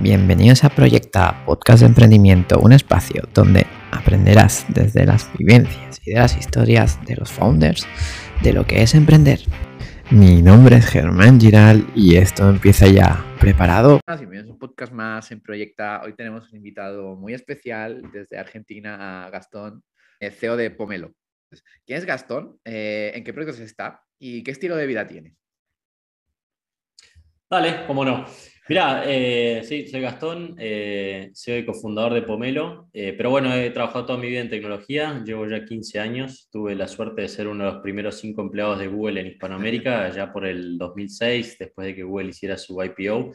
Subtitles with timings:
[0.00, 6.20] Bienvenidos a Proyecta, podcast de emprendimiento, un espacio donde aprenderás desde las vivencias y de
[6.20, 7.84] las historias de los founders
[8.44, 9.40] de lo que es emprender.
[10.12, 13.24] Mi nombre es Germán Giral y esto empieza ya.
[13.40, 13.98] ¿Preparado?
[14.06, 16.00] Bienvenidos a un podcast más en Proyecta.
[16.04, 19.82] Hoy tenemos un invitado muy especial desde Argentina a Gastón,
[20.20, 21.12] el CEO de Pomelo.
[21.84, 22.60] ¿Quién es Gastón?
[22.64, 24.04] Eh, ¿En qué proyectos está?
[24.16, 25.34] ¿Y qué estilo de vida tiene?
[27.50, 28.26] Dale, cómo no.
[28.68, 34.04] Mira, eh, sí, soy Gastón, eh, soy cofundador de Pomelo, eh, pero bueno, he trabajado
[34.04, 37.64] toda mi vida en tecnología, llevo ya 15 años, tuve la suerte de ser uno
[37.64, 41.94] de los primeros cinco empleados de Google en Hispanoamérica, ya por el 2006, después de
[41.94, 43.32] que Google hiciera su IPO.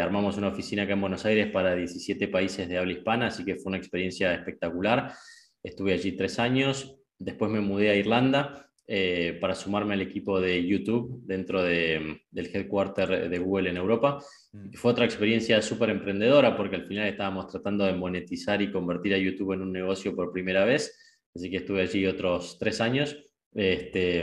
[0.00, 3.56] armamos una oficina acá en Buenos Aires para 17 países de habla hispana, así que
[3.56, 5.12] fue una experiencia espectacular.
[5.62, 10.66] Estuve allí tres años, después me mudé a Irlanda eh, para sumarme al equipo de
[10.66, 14.18] YouTube dentro del headquarter de Google en Europa.
[14.52, 14.72] Mm.
[14.74, 19.18] Fue otra experiencia súper emprendedora porque al final estábamos tratando de monetizar y convertir a
[19.18, 20.98] YouTube en un negocio por primera vez.
[21.34, 23.16] Así que estuve allí otros tres años.
[23.54, 24.20] Este,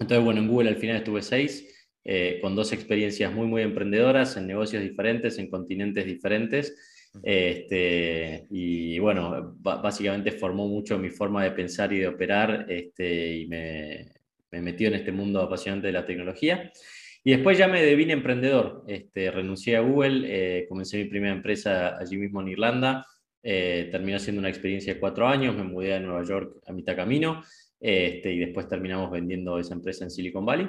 [0.00, 4.36] entonces, bueno, en Google al final estuve seis, eh, con dos experiencias muy, muy emprendedoras
[4.36, 6.74] en negocios diferentes, en continentes diferentes.
[7.22, 13.46] Este, y bueno, básicamente formó mucho mi forma de pensar y de operar este, y
[13.46, 14.12] me,
[14.50, 16.72] me metió en este mundo apasionante de la tecnología.
[17.22, 18.84] Y después ya me devine emprendedor.
[18.86, 23.06] Este, renuncié a Google, eh, comencé mi primera empresa allí mismo en Irlanda.
[23.42, 26.94] Eh, terminó siendo una experiencia de cuatro años, me mudé a Nueva York a mitad
[26.94, 27.42] camino
[27.80, 30.68] este, y después terminamos vendiendo esa empresa en Silicon Valley.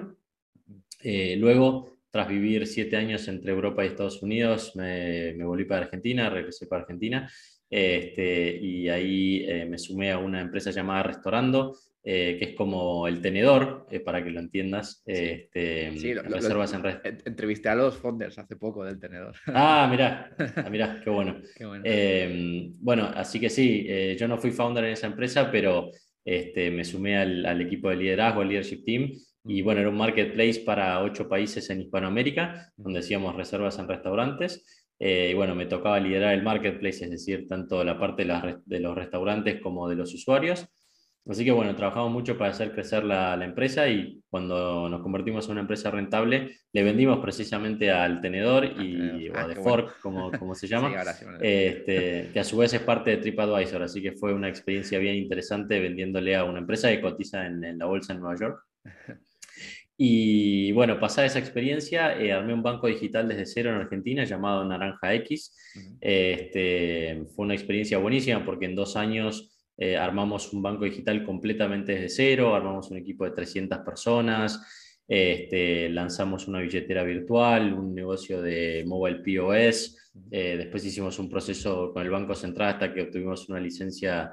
[1.03, 6.29] Eh, luego tras vivir siete años entre Europa y Estados Unidos, me, volví para Argentina,
[6.29, 7.31] regresé para Argentina,
[7.69, 11.73] este, y ahí eh, me sumé a una empresa llamada Restaurando,
[12.03, 15.01] eh, que es como el tenedor, eh, para que lo entiendas.
[15.05, 16.83] Este, sí, reservas en
[17.25, 19.33] Entrevisté a los founders hace poco del tenedor.
[19.47, 21.37] Ah, mira, ah, mirá, qué bueno.
[21.85, 23.09] Em, bueno.
[23.15, 25.91] así que sí, yo no fui founder en esa empresa, pero
[26.25, 29.11] este, me sumé al, al equipo de liderazgo, al leadership team,
[29.43, 34.65] y bueno, era un marketplace para ocho países en Hispanoamérica, donde hacíamos reservas en restaurantes.
[34.99, 38.95] Eh, y bueno, me tocaba liderar el marketplace, es decir, tanto la parte de, los
[38.95, 40.67] restaurantes como de los usuarios.
[41.27, 45.53] Así que bueno, trabajamos mucho para hacer crecer la, empresa y cuando nos convertimos en
[45.53, 50.53] una empresa rentable, le vendimos precisamente al tenedor y, o a The Fork, como, como,
[50.53, 50.91] se llama,
[51.39, 53.81] este, que a su vez es parte de TripAdvisor.
[53.81, 57.79] Así que fue una experiencia bien interesante vendiéndole a una empresa que cotiza en, en
[57.79, 58.65] la bolsa en Nueva York.
[60.03, 64.65] Y bueno, pasada esa experiencia, eh, armé un banco digital desde cero en Argentina llamado
[64.65, 65.55] Naranja X.
[66.01, 71.91] este, fue una experiencia buenísima porque en dos años eh, armamos un banco digital completamente
[71.91, 78.41] desde cero, armamos un equipo de 300 personas, este, lanzamos una billetera virtual, un negocio
[78.41, 79.97] de mobile POS,
[80.31, 84.31] eh, después hicimos un proceso con el Banco Central hasta que obtuvimos una licencia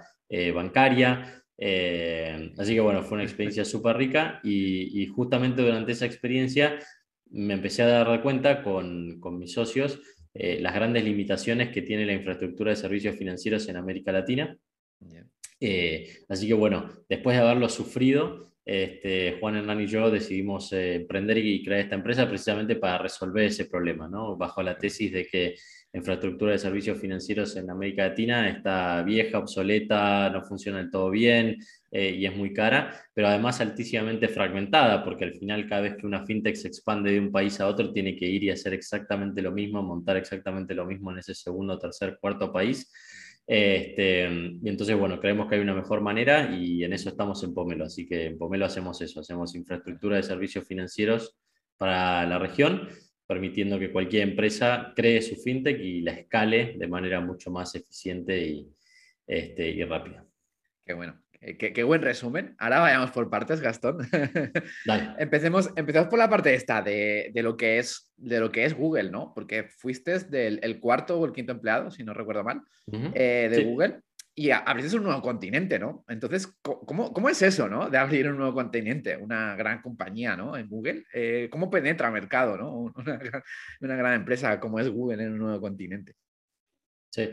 [0.55, 1.43] bancaria.
[1.61, 6.79] Eh, así que bueno, fue una experiencia súper rica y, justamente durante esa experiencia
[7.31, 10.01] me empecé a dar cuenta con, con mis socios
[10.33, 14.57] eh, las grandes limitaciones que tiene la infraestructura de servicios financieros en América Latina.
[15.61, 21.39] Eh, así que bueno, después de haberlo sufrido, este, Juan Hernán y yo decidimos emprender
[21.39, 24.37] y crear esta empresa precisamente para resolver ese problema, ¿no?
[24.37, 25.57] bajo la tesis de que
[25.93, 31.57] infraestructura de servicios financieros en América Latina está vieja, obsoleta, no funciona del todo bien
[31.91, 36.07] eh, y es muy cara, pero además altísimamente fragmentada, porque al final cada vez que
[36.07, 39.41] una fintech se expande de un país a otro tiene que ir y hacer exactamente
[39.41, 42.93] lo mismo, montar exactamente lo mismo en ese segundo, tercer, cuarto país.
[43.47, 44.29] Este,
[44.63, 47.87] y entonces, bueno, creemos que hay una mejor manera y en eso estamos en Pomelo.
[47.87, 51.39] Así que en Pomelo hacemos eso, hacemos infraestructura de servicios financieros
[51.79, 52.89] para la región
[53.29, 58.41] permitiendo que cualquier empresa cree su fintech y la escale de manera mucho más eficiente
[58.41, 58.75] y,
[59.27, 60.25] este, y rápida.
[60.85, 61.21] Qué bueno.
[61.41, 62.57] Qué, buen resumen.
[62.59, 63.99] Ahora vayamos por partes, Gastón.
[65.19, 68.75] Empecemos, empezamos por la parte esta de, de, lo que es, de lo que es
[68.75, 69.33] Google, ¿no?
[69.35, 72.63] Porque fuiste del el cuarto o el quinto empleado, si no recuerdo mal,
[73.15, 74.01] eh, de Google
[74.39, 76.05] y abriste un nuevo continente, ¿no?
[76.07, 77.91] Entonces, ¿cómo, ¿cómo, es eso, ¿no?
[77.91, 80.57] De abrir un nuevo continente, una gran compañía, ¿no?
[80.57, 81.07] En Google.
[81.13, 82.95] Eh, ¿Cómo penetra mercado, ¿no?
[83.81, 86.15] Una gran, empresa como es Google en un nuevo continente.
[87.11, 87.31] Sí.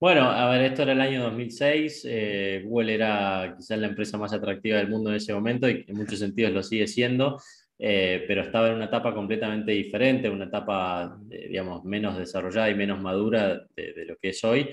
[0.00, 2.04] Bueno, a ver, esto era el año 2006.
[2.08, 5.96] Eh, Google era quizás la empresa más atractiva del mundo en ese momento y en
[5.96, 7.40] muchos sentidos lo sigue siendo.
[7.78, 13.00] Eh, pero estaba en una etapa completamente diferente, una etapa, digamos, menos desarrollada y menos
[13.00, 14.68] madura de, de lo que es hoy.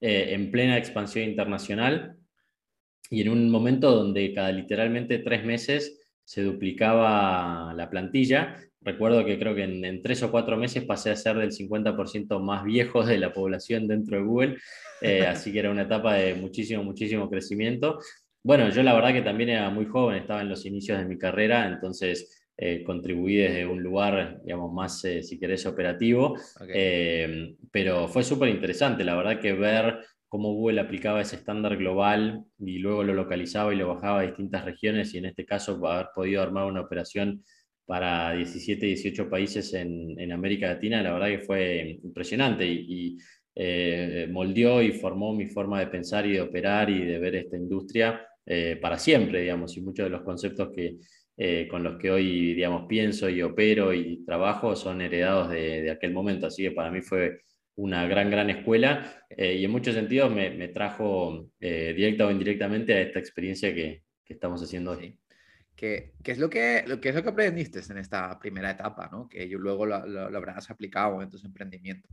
[0.00, 2.16] Eh, en plena expansión internacional
[3.10, 9.38] y en un momento donde cada literalmente tres meses se duplicaba la plantilla recuerdo que
[9.38, 13.18] creo que en, tres o cuatro meses pasé a ser del 50% más viejo de
[13.18, 14.58] la población dentro de Google,
[15.00, 17.98] eh, así que era una etapa de muchísimo, muchísimo crecimiento.
[18.42, 21.18] Bueno, yo la verdad que también era muy joven, estaba en los inicios de mi
[21.18, 26.36] carrera, entonces eh, contribuí desde un lugar, digamos, más, eh, si querés, operativo,
[26.72, 29.98] eh, pero fue súper interesante, la verdad que ver
[30.28, 34.64] cómo Google aplicaba ese estándar global y luego lo localizaba y lo bajaba a distintas
[34.64, 37.42] regiones y en este caso haber podido armar una operación
[37.86, 43.18] para 17, 18 países en, en América Latina, la verdad que fue impresionante y,
[43.56, 47.56] y moldeó y formó mi forma de pensar y de operar y de ver esta
[47.56, 48.24] industria
[48.80, 50.98] para siempre, digamos, y muchos de los conceptos que,
[51.36, 56.12] eh, con los que hoy, digamos, pienso y opero y trabajo son heredados de, aquel
[56.12, 56.46] momento.
[56.46, 57.40] Así que para mí fue
[57.76, 62.94] una gran, gran escuela eh, y en muchos sentidos me, trajo eh, directa o indirectamente
[62.94, 65.18] a esta experiencia que, que estamos haciendo hoy.
[65.74, 69.08] ¿Qué, ¿Qué, es lo que, lo, que es lo que aprendiste en esta primera etapa,
[69.10, 69.28] ¿no?
[69.28, 72.12] que yo luego lo, lo habrás aplicado en tus emprendimientos?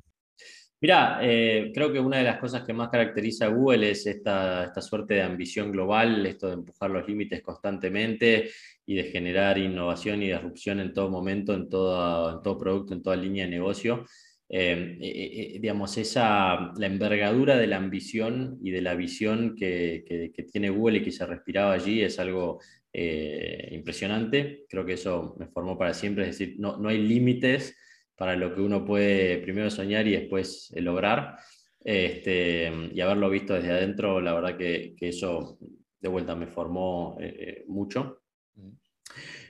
[0.82, 4.66] Mira, eh, creo que una de las cosas que más caracteriza a Google es esta,
[4.66, 8.50] esta suerte de ambición global, esto de empujar los límites constantemente
[8.84, 13.04] y de generar innovación y disrupción en todo momento, en todo, en todo producto, en
[13.04, 14.06] toda línea de negocio.
[14.50, 20.44] Eh, eh, digamos, esa, la envergadura de la ambición y de la visión que, que,
[20.44, 22.60] tiene Google y que se respiraba allí es algo
[22.92, 24.66] impresionante.
[24.68, 27.76] Creo que eso me formó para siempre, es decir, no, no hay límites
[28.22, 31.38] para lo que uno puede primero soñar y después eh, lograr.
[31.84, 35.58] Este, y haberlo visto desde adentro, la verdad que, eso
[36.00, 38.22] de vuelta me formó eh, eh, mucho.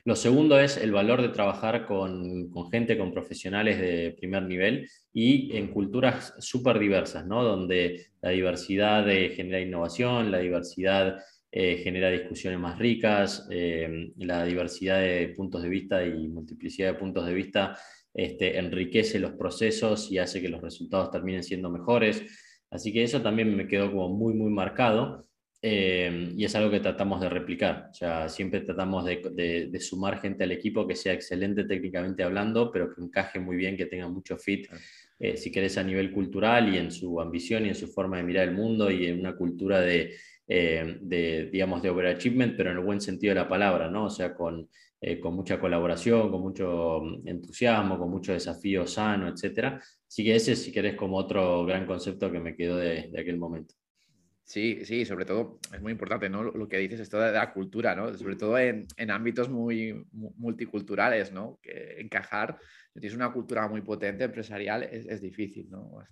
[0.06, 5.54] Lo segundo es el valor de trabajar con, gente, con profesionales de primer nivel y
[5.58, 7.44] en culturas súper diversas, ¿no?
[7.44, 11.18] donde la diversidad genera innovación, la diversidad
[11.52, 17.34] genera discusiones más ricas, la diversidad de puntos de vista y multiplicidad de puntos de
[17.34, 17.78] vista
[18.14, 22.24] este, enriquece los procesos y hace que los resultados terminen siendo mejores.
[22.70, 25.26] Así que eso también me quedó como muy, muy marcado
[25.64, 27.90] eh, y es algo que tratamos de replicar.
[27.92, 32.94] O sea, siempre tratamos de, sumar gente al equipo que sea excelente técnicamente hablando, pero
[32.94, 34.68] que encaje muy bien, que tenga mucho fit,
[35.20, 38.24] eh, si querés, a nivel cultural y en su ambición y en su forma de
[38.24, 40.16] mirar el mundo y en una cultura de,
[40.48, 44.06] eh, de digamos, de overachievement, pero en el buen sentido de la palabra, ¿no?
[44.06, 44.68] O sea, con
[45.04, 49.82] eh, con mucha colaboración, con mucho mm, entusiasmo, con mucho desafío sano, etc.
[50.08, 53.74] Así que ese, si querés, como otro gran concepto que me quedó de, aquel momento.
[54.44, 56.44] Sí, sí, sobre todo es muy importante, ¿no?
[56.44, 58.14] Lo que dices, esto de la cultura, ¿no?
[58.16, 61.58] Sobre todo en, en ámbitos muy multiculturales, ¿no?
[61.64, 62.60] Que encajar,
[62.94, 66.04] si tienes una cultura muy potente empresarial, es, es difícil, ¿no?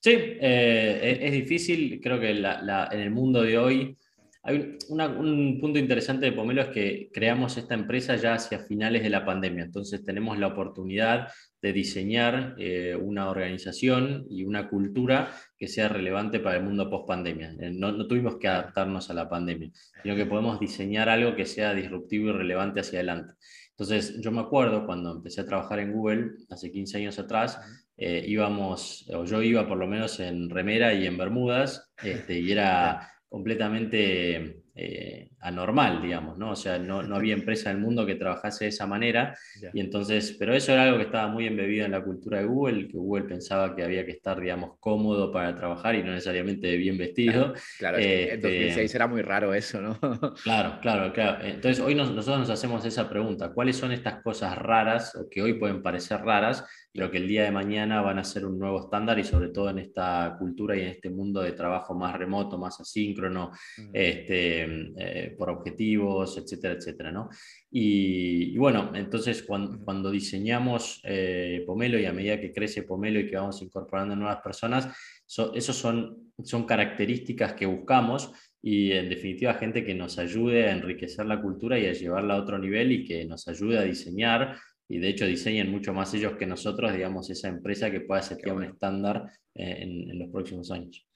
[0.00, 2.00] Sí, eh, es, difícil.
[2.00, 3.98] Creo que la, en el mundo de hoy
[4.42, 9.10] hay un punto interesante de Pomelo es que creamos esta empresa ya hacia finales de
[9.10, 11.28] la pandemia, entonces tenemos la oportunidad
[11.60, 17.08] de diseñar eh, una organización y una cultura que sea relevante para el mundo post
[17.08, 17.54] pandemia.
[17.58, 19.70] Eh, no, no, tuvimos que adaptarnos a la pandemia,
[20.02, 23.34] sino que podemos diseñar algo que sea disruptivo y relevante hacia adelante.
[23.70, 27.60] Entonces, yo me acuerdo cuando empecé a trabajar en Google hace 15 años atrás,
[27.96, 32.52] eh, íbamos, o yo iba por lo menos en remera y en bermudas, este, y
[32.52, 36.52] era completamente eh, anormal, digamos, ¿no?
[36.52, 39.36] O sea, no, no, había empresa en el mundo que trabajase de esa manera.
[39.72, 42.86] Y entonces, pero eso era algo que estaba muy embebido en la cultura de Google,
[42.86, 46.96] que Google pensaba que había que estar, digamos, cómodo para trabajar y no necesariamente bien
[46.96, 47.54] vestido.
[47.78, 49.98] Claro, en 2006 este, era muy raro eso, ¿no?
[50.44, 51.44] claro, claro, claro.
[51.44, 55.54] Entonces, hoy nosotros nos hacemos esa pregunta, ¿cuáles son estas cosas raras o que hoy
[55.54, 56.64] pueden parecer raras,
[56.98, 59.70] pero que el día de mañana van a ser un nuevo estándar y sobre todo
[59.70, 63.52] en esta cultura y en este mundo de trabajo más remoto, más asíncrono,
[63.92, 64.64] este,
[64.96, 67.28] eh, por objetivos, etcétera, etcétera, ¿no?
[67.70, 73.36] Y, bueno, entonces cuando, diseñamos eh, Pomelo y a medida que crece Pomelo y que
[73.36, 74.88] vamos incorporando nuevas personas,
[75.24, 80.72] eso esas son, son características que buscamos y en definitiva gente que nos ayude a
[80.72, 84.58] enriquecer la cultura y a llevarla a otro nivel y que nos ayude a diseñar
[84.88, 88.38] y de hecho diseñen mucho más ellos que nosotros, digamos, esa empresa que pueda ser
[88.50, 91.06] un estándar eh, en, los próximos años.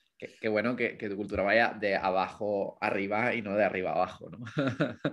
[0.41, 4.39] Qué, bueno que, tu cultura vaya de abajo arriba y no de arriba abajo, ¿no?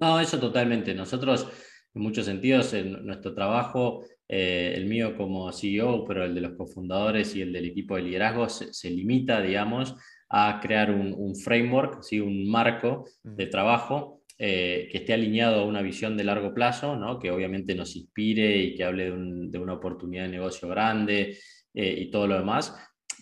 [0.00, 0.92] no, eso totalmente.
[0.92, 1.48] Nosotros,
[1.94, 6.52] en muchos sentidos, en nuestro trabajo, eh, el mío como CEO, pero el de los
[6.56, 9.94] cofundadores y el del equipo de liderazgo, se, limita, digamos,
[10.28, 12.20] a crear un, framework, ¿sí?
[12.20, 17.32] un marco de trabajo eh, que esté alineado a una visión de largo plazo, que
[17.32, 21.36] obviamente nos inspire y que hable de, una oportunidad de negocio grande
[21.74, 22.72] eh, y todo lo demás,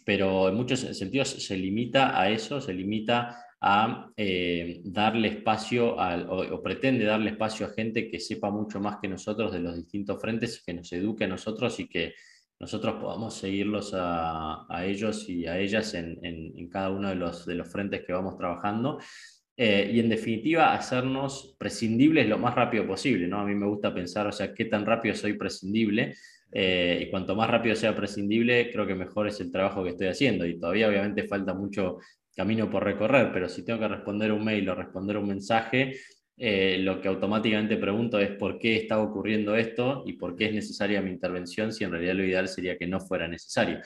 [0.05, 6.63] pero en muchos sentidos se limita a eso, se limita a eh, darle espacio o,
[6.63, 10.63] pretende darle espacio a gente que sepa mucho más que nosotros de los distintos frentes,
[10.67, 12.13] que nos eduque a nosotros y que
[12.61, 18.13] nosotros podamos seguirlos a, ellos y a ellas en, cada uno de los frentes que
[18.13, 18.99] vamos trabajando.
[19.59, 23.41] Eh, y en definitiva hacernos prescindibles lo más rápido posible, ¿no?
[23.41, 26.15] A mí me gusta pensar, o sea, qué tan rápido soy prescindible
[26.53, 30.09] eh, y cuanto más rápido sea prescindible, creo que mejor es el trabajo que estoy
[30.09, 31.97] haciendo y todavía obviamente falta mucho
[32.37, 35.97] camino por recorrer, pero si tengo que responder un mail o responder un mensaje,
[36.37, 40.53] eh, lo que automáticamente pregunto es por qué está ocurriendo esto y por qué es
[40.53, 43.81] necesaria mi intervención si en realidad lo ideal sería que no fuera necesario.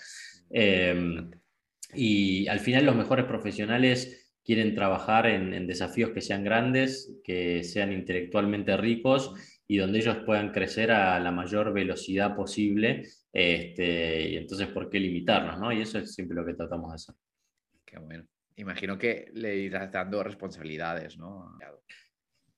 [1.94, 7.92] y al final los mejores profesionales quieren trabajar en, desafíos que sean grandes, que sean
[7.92, 9.34] intelectualmente ricos
[9.66, 13.04] y donde ellos puedan crecer a la mayor velocidad posible.
[13.32, 15.58] Este, y entonces, ¿por qué limitarnos?
[15.58, 15.72] ¿no?
[15.72, 17.14] Y eso es siempre lo que tratamos de hacer.
[17.84, 18.26] Qué bueno.
[18.56, 21.56] Imagino que le irás dando responsabilidades, ¿no?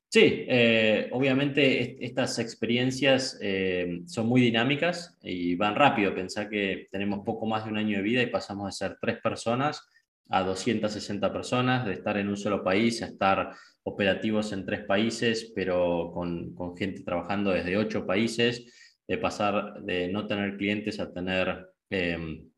[0.09, 6.15] Sí, eh, obviamente estas experiencias eh, son muy dinámicas y van rápido.
[6.15, 9.21] Pensá que tenemos poco más de un año de vida y pasamos de ser tres
[9.23, 9.89] personas
[10.33, 15.53] a 260 personas, de estar en un solo país a estar operativos en tres países,
[15.55, 18.65] pero con, con gente trabajando desde ocho países,
[19.07, 22.49] de pasar de no tener clientes a tener em,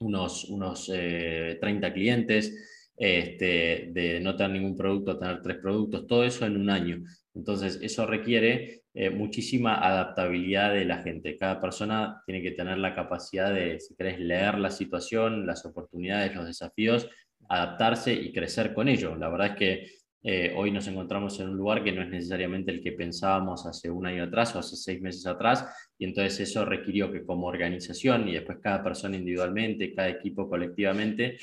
[0.00, 6.06] unos, unos 30 eh, clientes, este, de no tener ningún producto a tener tres productos,
[6.06, 7.02] todo eso en un año.
[7.34, 11.36] Entonces, eso requiere eh, muchísima adaptabilidad de la gente.
[11.36, 16.34] Cada persona tiene que tener la capacidad de, si querés, leer la situación, las oportunidades,
[16.34, 17.08] los desafíos,
[17.48, 19.16] adaptarse y crecer con ello.
[19.16, 19.86] La verdad es que
[20.24, 23.90] eh, hoy nos encontramos en un lugar que no es necesariamente el que pensábamos hace
[23.90, 25.66] un año atrás o hace seis meses atrás,
[25.98, 31.38] y entonces eso requirió que como organización y después cada persona individualmente, cada equipo colectivamente,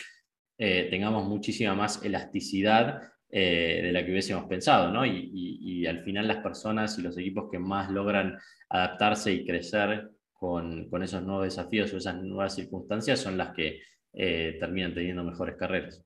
[0.58, 5.05] eh, tengamos muchísima más elasticidad eh, de la que hubiésemos pensado, ¿no?
[5.05, 8.38] Y, al final las personas y los equipos que más logran
[8.69, 13.81] adaptarse y crecer con, con esos nuevos desafíos o esas nuevas circunstancias son las que
[14.13, 16.03] eh, terminan teniendo mejores carreras.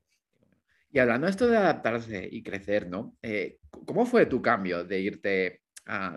[0.91, 3.17] Y hablando de esto de adaptarse y crecer, ¿no?
[3.21, 5.61] Eh, ¿Cómo fue tu cambio de irte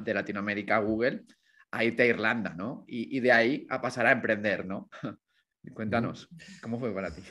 [0.03, 1.25] de Latinoamérica a Google
[1.73, 2.85] a irte a Irlanda, ¿no?
[2.87, 4.89] Y, y de ahí a pasar a emprender, ¿no?
[5.75, 6.29] Cuéntanos,
[6.63, 7.23] ¿cómo fue para ti?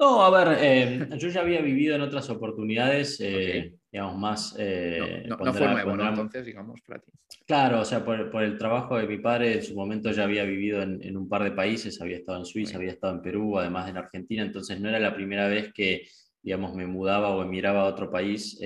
[0.00, 4.56] No, a ver, eh, yo ya había vivido en otras oportunidades, eh, digamos, más...
[4.58, 7.12] Eh, no, fue nuevo, Entonces, digamos, para ti.
[7.46, 10.80] Claro, o sea, por, el trabajo de mi padre, en su momento ya había vivido
[10.80, 13.98] en, un par de países, había estado en Suiza, había estado en Perú, además en
[13.98, 16.08] Argentina, entonces no era la primera vez que,
[16.40, 18.58] digamos, me mudaba o emigraba a otro país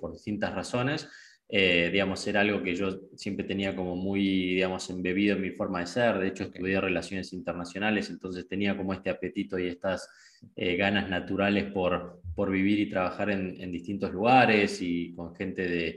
[0.00, 1.08] por distintas razones.
[1.48, 5.86] Digamos, era algo que yo siempre tenía como muy, digamos, embebido en mi forma de
[5.86, 6.18] ser.
[6.18, 10.08] De hecho, estudié relaciones internacionales, entonces tenía como este apetito y estas
[10.56, 15.62] eh, ganas naturales por, por, vivir y trabajar en, en, distintos lugares y con gente
[15.62, 15.88] de,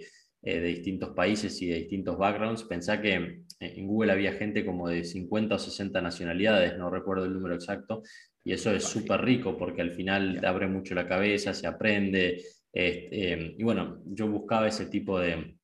[0.42, 2.64] eh, de, distintos países y de distintos backgrounds.
[2.64, 7.26] Pensá que eh, en Google había gente como de 50 o 60 nacionalidades, no recuerdo
[7.26, 8.04] el número exacto,
[8.44, 12.42] y eso es súper rico porque al final te abre mucho la cabeza, se aprende.
[12.80, 15.58] Este, y bueno, yo buscaba ese tipo de,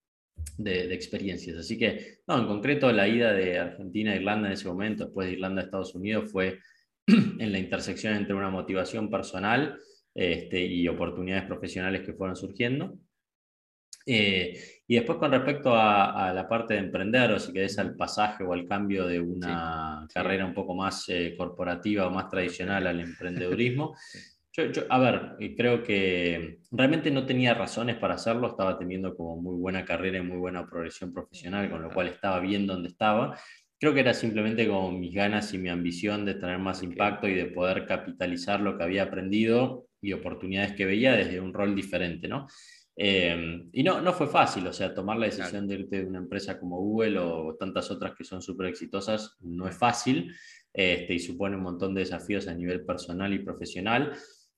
[0.57, 1.55] de, de, experiencias.
[1.57, 5.27] Así que, no, en concreto la ida de Argentina a Irlanda en ese momento, después
[5.27, 6.57] de Irlanda a Estados Unidos, fue
[7.07, 9.77] en la intersección entre una motivación personal
[10.15, 12.97] este, y oportunidades profesionales que fueron surgiendo.
[14.07, 18.43] Eh, y después con respecto a, la parte de emprender, o si querés al pasaje
[18.43, 22.99] o al cambio de una carrera un poco más eh, corporativa o más tradicional al
[22.99, 23.95] emprendedurismo,
[24.55, 29.37] yo, a ver, eh, creo que realmente no tenía razones para hacerlo, estaba teniendo como
[29.41, 33.37] muy buena carrera y muy buena progresión profesional, con lo cual estaba bien donde estaba,
[33.83, 37.33] Creo que era simplemente como mis ganas y mi ambición de tener más impacto y
[37.33, 42.29] de poder capitalizar lo que había aprendido y oportunidades que veía desde un rol diferente,
[42.29, 42.47] ¿no?
[42.95, 46.19] Eh, y no, no fue fácil, o sea, tomar la decisión de irte de una
[46.19, 50.33] empresa como Google o tantas otras que son súper exitosas no es fácil
[50.71, 54.13] este, y supone un montón de desafíos a nivel personal y profesional.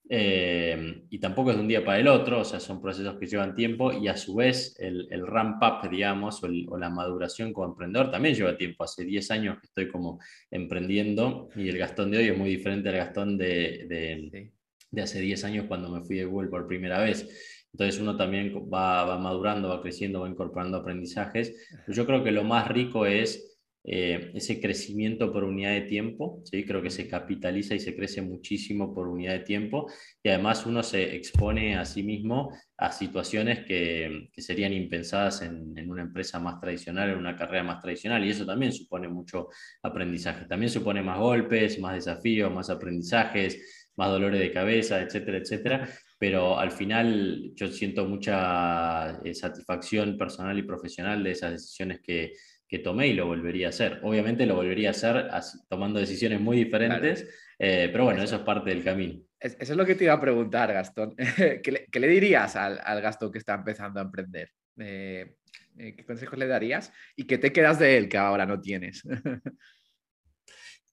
[0.08, 3.26] Eh, y tampoco es de un día para el otro, o sea, son procesos que
[3.26, 7.70] llevan tiempo y a su vez el, el ramp up, digamos, o, la maduración como
[7.70, 8.84] emprendedor también lleva tiempo.
[8.84, 10.20] Hace 10 años que estoy como
[10.52, 14.52] emprendiendo y el Gastón de hoy es muy diferente al Gastón de, de,
[14.92, 17.28] de hace 10 años cuando me fui de Google por primera vez.
[17.74, 21.68] Entonces uno también va, va madurando, va creciendo, va incorporando aprendizajes.
[21.88, 23.55] Yo creo que lo más rico es
[23.88, 26.66] eh, ese crecimiento por unidad de tiempo, ¿sí?
[26.66, 29.88] creo que se capitaliza y se crece muchísimo por unidad de tiempo
[30.24, 35.78] y además uno se expone a sí mismo a situaciones que, que serían impensadas en,
[35.78, 39.50] en, una empresa más tradicional, en una carrera más tradicional y eso también supone mucho
[39.84, 45.90] aprendizaje, también supone más golpes, más desafíos, más aprendizajes, más dolores de cabeza, etcétera, etcétera.
[46.18, 52.34] pero al final yo siento mucha eh, satisfacción personal y profesional de esas decisiones que,
[52.68, 54.00] que, tomé y lo volvería a hacer.
[54.04, 55.30] Obviamente lo volvería a hacer
[55.70, 59.22] tomando decisiones muy diferentes, eh, pero bueno, eso es parte del camino.
[59.40, 61.16] Eso es lo que te iba a preguntar, Gastón.
[61.64, 64.50] ¿Qué le, dirías al, al, Gastón que está empezando a emprender?
[64.78, 65.36] Eh,
[65.78, 66.92] ¿Qué consejos le darías?
[67.16, 69.04] ¿Y qué te quedas de él que ahora no tienes?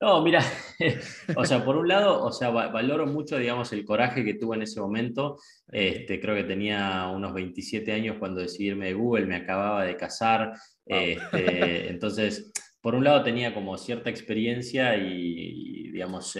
[0.02, 0.42] No, mira,
[1.36, 4.62] o sea, por un lado, o sea, valoro mucho, digamos, el coraje que tuve en
[4.62, 5.38] ese momento.
[5.70, 9.96] Este, creo que tenía unos 27 años cuando decidí irme de Google, me acababa de
[9.96, 10.54] casar.
[10.86, 16.36] Este, entonces, por un lado tenía como cierta experiencia y, digamos,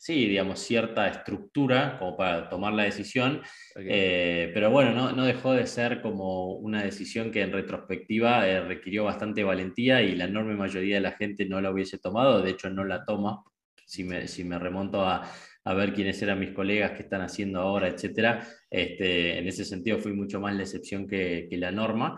[0.00, 3.40] sí, digamos, cierta estructura como para tomar la decisión,
[3.76, 8.60] eh, pero bueno, no, no, dejó de ser como una decisión que en retrospectiva eh,
[8.60, 12.50] requirió bastante valentía y la enorme mayoría de la gente no la hubiese tomado, de
[12.50, 13.44] hecho no la toma,
[13.86, 15.30] si me, si me remonto a,
[15.64, 18.46] a ver quiénes eran mis colegas, qué están haciendo ahora, etcétera.
[18.68, 22.16] Este, en ese sentido fui mucho más la excepción que, que la norma.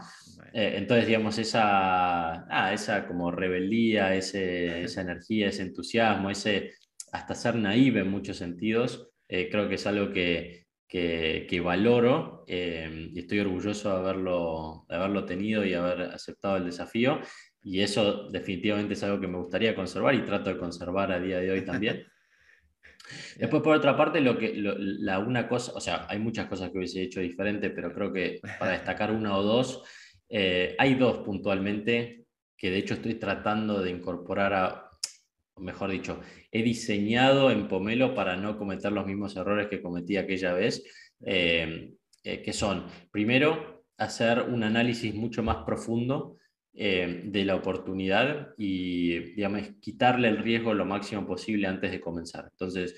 [0.52, 6.72] Eh, entonces, digamos, esa, ah, esa como rebeldía, ese, esa energía, ese entusiasmo, ese
[7.12, 12.44] hasta ser naive en muchos sentidos, eh, creo que es algo que, que, que valoro
[12.48, 17.20] eh, y estoy orgulloso de haberlo, de haberlo tenido y haber aceptado el desafío.
[17.62, 21.38] Y eso definitivamente es algo que me gustaría conservar y trato de conservar a día
[21.38, 22.04] de hoy también.
[23.36, 26.78] Después, por otra parte, lo que, la una cosa, o sea, hay muchas cosas que
[26.78, 29.82] hubiese hecho diferente, pero creo que para destacar una o dos,
[30.28, 32.24] eh, hay dos puntualmente
[32.56, 34.90] que de hecho estoy tratando de incorporar a,
[35.56, 36.20] mejor dicho,
[36.50, 40.82] he diseñado en Pomelo para no cometer los mismos errores que cometí aquella vez,
[41.24, 41.92] eh,
[42.22, 46.38] eh, que son, primero, hacer un análisis mucho más profundo
[46.76, 52.48] eh, de la oportunidad y, digamos, quitarle el riesgo lo máximo posible antes de comenzar.
[52.50, 52.96] Entonces,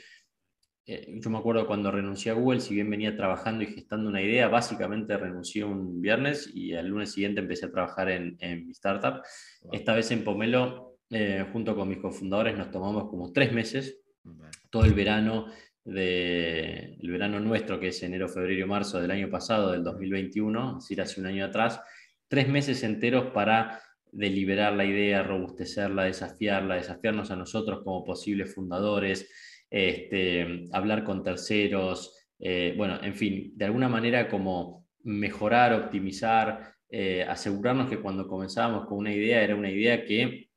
[0.87, 4.23] eh, yo me acuerdo cuando renuncié a Google, si bien venía trabajando y gestando una
[4.23, 9.21] idea, básicamente renuncié un viernes y al lunes siguiente empecé a trabajar en, mi startup.
[9.73, 14.01] Esta vez en Pomelo, eh, junto con mis cofundadores, nos tomamos como tres meses,
[14.71, 15.47] todo el verano
[15.85, 20.79] de, el verano nuestro, que es enero, febrero y marzo del año pasado, del 2021,
[20.79, 21.81] es decir, hace un año atrás,
[22.29, 23.81] tres meses enteros para
[24.13, 29.31] deliberar la idea, robustecerla, desafiarla, desafiarnos a nosotros como posibles fundadores,
[29.71, 37.25] este, hablar con terceros, eh, bueno, en fin, de alguna manera como mejorar, optimizar, eh,
[37.29, 40.51] asegurarnos que cuando comenzábamos con una idea era una idea que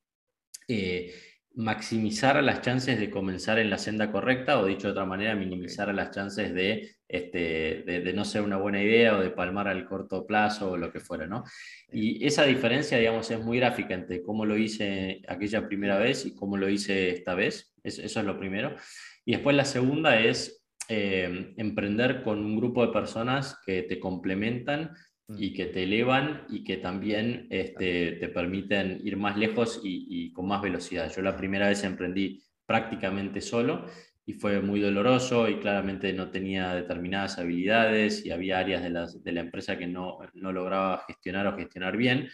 [0.67, 1.13] eh,
[1.59, 5.93] maximizar las chances de comenzar en la senda correcta o dicho de otra manera, minimizar
[5.93, 10.25] las chances de, este, de, no ser una buena idea o de palmar al corto
[10.25, 11.43] plazo o lo que fuera, ¿no?
[11.91, 16.33] Y esa diferencia, digamos, es muy gráfica entre cómo lo hice aquella primera vez y
[16.33, 18.77] cómo lo hice esta vez, eso, es lo primero.
[19.25, 24.93] Y después la segunda es eh, emprender con un grupo de personas que te complementan
[25.37, 30.47] y que te elevan y que también este, te permiten ir más lejos y, con
[30.47, 31.11] más velocidad.
[31.13, 33.85] Yo la primera vez emprendí prácticamente solo
[34.25, 39.31] y fue muy doloroso y claramente no tenía determinadas habilidades y había áreas de, de
[39.31, 42.29] la empresa que no, no, lograba gestionar o gestionar bien.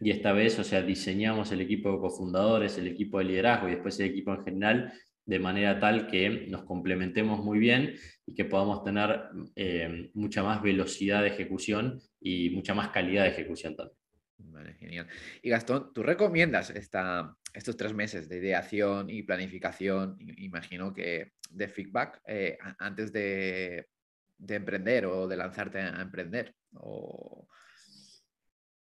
[0.00, 3.72] Y esta vez, o sea, diseñamos el equipo de cofundadores, el equipo de liderazgo y
[3.72, 4.92] después el equipo en general
[5.26, 7.94] de manera tal que nos complementemos muy bien
[8.30, 9.22] y que podamos tener
[9.56, 13.98] eh, mucha más velocidad de ejecución y mucha más calidad de ejecución también.
[14.38, 15.08] Vale, genial.
[15.42, 21.68] Y Gastón, ¿tú recomiendas esta, estos tres meses de ideación y planificación, imagino que de
[21.68, 23.88] feedback, eh, antes de,
[24.48, 26.54] emprender o de lanzarte a emprender?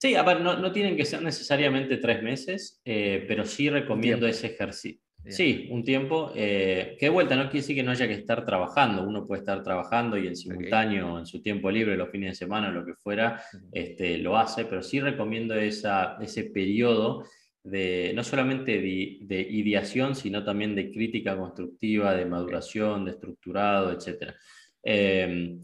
[0.01, 4.49] Sí, a ver, no, tienen que ser necesariamente tres meses, eh, pero sí recomiendo ese
[4.49, 5.08] ejercicio.
[5.29, 6.33] Sí, un tiempo.
[6.35, 9.03] Eh, que de vuelta no quiere decir que no haya que estar trabajando.
[9.03, 12.71] Uno puede estar trabajando y en simultáneo, en su tiempo libre, los fines de semana,
[12.71, 17.25] lo que fuera, este, lo hace, pero sí recomiendo esa, ese periodo
[17.63, 24.33] de no solamente de, ideación, sino también de crítica constructiva, de maduración, de estructurado, etc.
[24.83, 25.61] Em,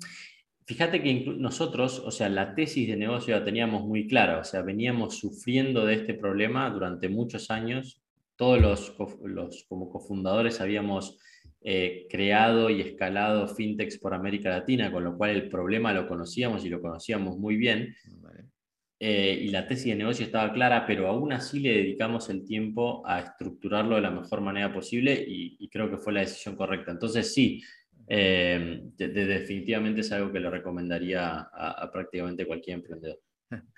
[0.66, 4.62] fíjate que nosotros, o sea, la tesis de negocio la teníamos muy clara, o sea,
[4.62, 8.03] veníamos sufriendo de este problema durante muchos años,
[8.36, 11.18] todos los, como cofundadores habíamos
[11.60, 16.64] eh, creado y escalado fintechs por América Latina, con lo cual el problema lo conocíamos
[16.64, 17.94] y lo conocíamos muy bien.
[19.00, 23.02] Eh, y la tesis de negocio estaba clara, pero aún así le dedicamos el tiempo
[23.06, 26.92] a estructurarlo de la mejor manera posible y, creo que fue la decisión correcta.
[26.92, 27.60] Entonces sí,
[28.06, 33.20] eh, definitivamente es algo que le recomendaría a, prácticamente cualquier emprendedor.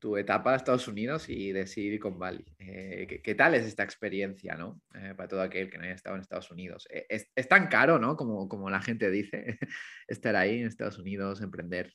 [0.00, 2.44] tu, etapa a Estados Unidos y de Silicon Valley.
[2.58, 4.80] Eh, ¿qué, tal es esta experiencia, ¿no?
[4.94, 6.86] Eh, para todo aquel que no haya estado en Estados Unidos.
[6.90, 8.16] Eh, es, tan caro, ¿no?
[8.16, 9.58] Como, como la gente dice,
[10.08, 11.92] estar ahí en Estados Unidos, emprender.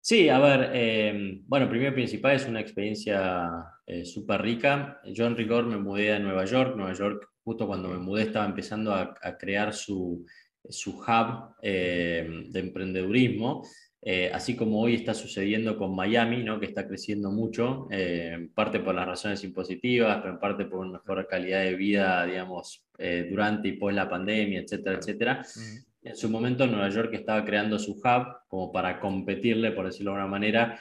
[0.00, 3.50] Sí, a ver, em, bueno, primero principal es una experiencia
[4.04, 5.00] súper rica.
[5.04, 6.76] Yo en rigor me mudé a Nueva York.
[6.76, 10.24] Nueva York, justo cuando me mudé, estaba empezando a, a crear su,
[10.70, 13.62] su hub em, de emprendedurismo.
[14.08, 16.60] Eh, así como hoy está sucediendo con Miami, ¿no?
[16.60, 20.78] que está creciendo mucho, eh, en parte por las razones impositivas, pero en parte por
[20.78, 25.44] una mejor calidad de vida, digamos, eh, durante y post la pandemia, etcétera, etcétera.
[26.04, 30.18] En su momento Nueva York estaba creando su hub como para competirle, por decirlo de
[30.18, 30.78] alguna manera,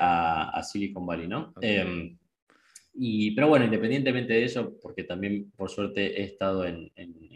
[0.00, 1.54] ah, a, Silicon Valley, ¿no?
[1.60, 2.18] Em,
[2.94, 6.90] y, pero bueno, independientemente de eso, porque también por suerte he estado en,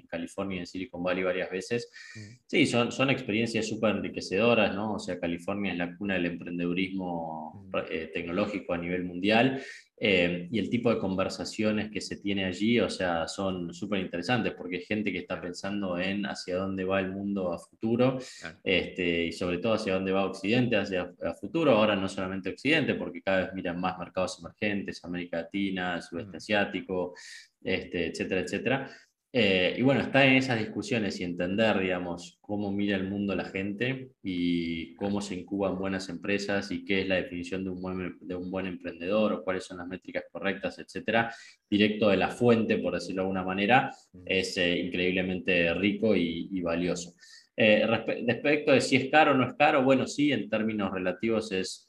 [0.08, 2.34] California y en Silicon Valley varias veces, mm.
[2.46, 4.94] sí, son, son experiencias súper enriquecedoras, ¿no?
[4.94, 7.76] O sea, California es la cuna del emprendedurismo mm.
[7.90, 9.60] eh, tecnológico a nivel mundial
[9.96, 14.52] eh, y el tipo de conversaciones que se tiene allí, o sea, son súper interesantes
[14.54, 18.18] porque hay gente que está pensando en hacia dónde va el mundo a futuro
[18.62, 21.72] este, y sobre todo hacia dónde va Occidente hacia a futuro.
[21.72, 27.14] Ahora no solamente Occidente, porque cada vez miran más mercados emergentes, América Latina, Sudeste Asiático,
[27.62, 28.90] este, etcétera, etcétera.
[29.36, 33.46] Eh, y bueno, está en esas discusiones y entender, digamos, cómo mira el mundo la
[33.46, 38.16] gente y cómo se incuban buenas empresas y qué es la definición de un buen,
[38.20, 41.34] de un buen emprendedor o cuáles son las métricas correctas, etcétera,
[41.68, 43.90] directo de la fuente, por decirlo de alguna manera,
[44.24, 47.14] es eh, increíblemente rico y, valioso.
[47.56, 51.50] Eh, respecto de si es caro o no es caro, bueno, sí, en términos relativos
[51.50, 51.88] es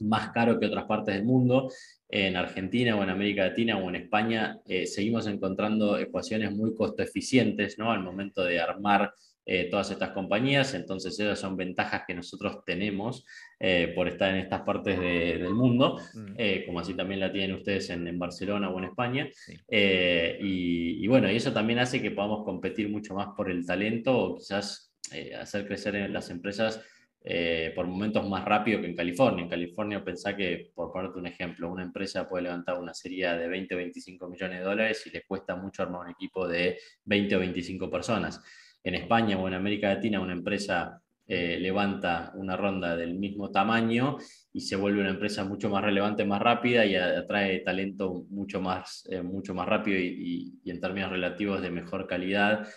[0.00, 1.68] más caro que otras partes del mundo
[2.08, 7.02] en Argentina o en América Latina o en España, eh, seguimos encontrando ecuaciones muy costo
[7.02, 7.90] eficientes ¿no?
[7.90, 9.12] al momento de armar
[9.44, 10.74] eh, todas estas compañías.
[10.74, 13.26] Entonces, esas son ventajas que nosotros tenemos
[13.58, 16.66] eh, por estar en estas partes del mundo, mm.
[16.66, 19.28] como así también la tienen ustedes en, Barcelona o en España.
[19.68, 24.16] Y, y, bueno, y eso también hace que podamos competir mucho más por el talento
[24.16, 24.92] o quizás
[25.38, 26.80] hacer crecer las empresas
[27.26, 29.44] eh, por momentos más rápido que en California.
[29.44, 33.48] En California pensá que, por ponerte un ejemplo, una empresa puede levantar una serie de
[33.48, 37.36] 20 o 25 millones de dólares y le cuesta mucho armar un equipo de 20
[37.36, 38.42] o 25 personas.
[38.82, 44.18] En España o en América Latina una empresa eh, levanta una ronda del mismo tamaño
[44.52, 49.08] y se vuelve una empresa mucho más relevante, más rápida y atrae talento mucho más,
[49.10, 52.68] eh, mucho más rápido y, en términos relativos de mejor calidad.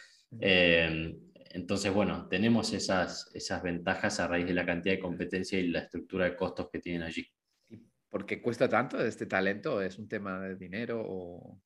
[1.52, 5.80] Entonces, bueno, tenemos esas, esas ventajas a raíz de la cantidad de competencia y la
[5.80, 7.28] estructura de costos que tienen allí.
[8.10, 9.82] ¿Por qué cuesta tanto este talento?
[9.82, 11.62] ¿Es un tema de dinero o...?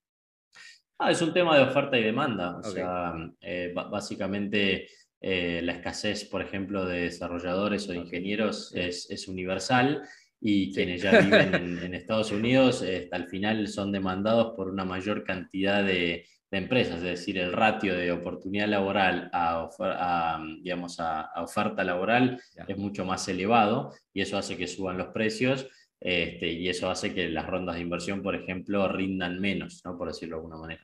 [0.97, 2.57] Ah, es un tema de oferta y demanda.
[2.57, 4.87] O sea, eh, básicamente
[5.19, 10.03] eh, la escasez, por ejemplo, de desarrolladores o de ingenieros es, es, universal
[10.39, 15.23] y quienes ya viven en, Estados Unidos eh, al final son demandados por una mayor
[15.23, 21.83] cantidad de, de empresas, es decir, el ratio de oportunidad laboral a, digamos, a, oferta
[21.83, 26.89] laboral es mucho más elevado y eso hace que suban los precios este, y eso
[26.89, 29.97] hace que las rondas de inversión, por ejemplo, rindan menos, ¿no?
[29.97, 30.81] por decirlo de alguna manera.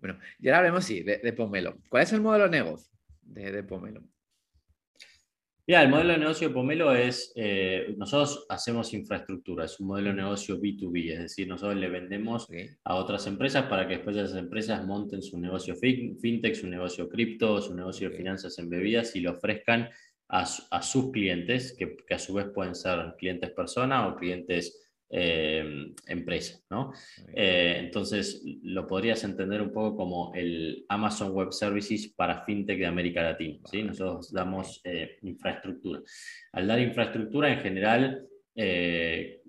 [0.00, 1.76] Bueno, y ahora hablemos, sí, de, Pomelo.
[1.90, 4.02] ¿Cuál es el modelo de negocio de, de Pomelo?
[5.66, 10.16] El modelo de negocio de Pomelo es, eh, nosotros hacemos infraestructura, es un modelo de
[10.16, 12.48] negocio B2B, es decir, nosotros le vendemos
[12.84, 17.60] a otras empresas para que después esas empresas monten su negocio fintech, su negocio cripto,
[17.60, 19.88] su negocio de finanzas embebidas y lo ofrezcan
[20.28, 20.46] a,
[20.82, 26.60] sus clientes, que, que, a su vez pueden ser clientes persona o clientes eh, empresa.
[26.70, 26.92] ¿no?
[27.34, 32.86] Eh, entonces, lo podrías entender un poco como el Amazon Web Services para FinTech de
[32.86, 33.58] América Latina.
[33.68, 33.82] ¿sí?
[33.82, 36.00] Nosotros damos eh, infraestructura.
[36.52, 38.26] Al dar infraestructura, en general,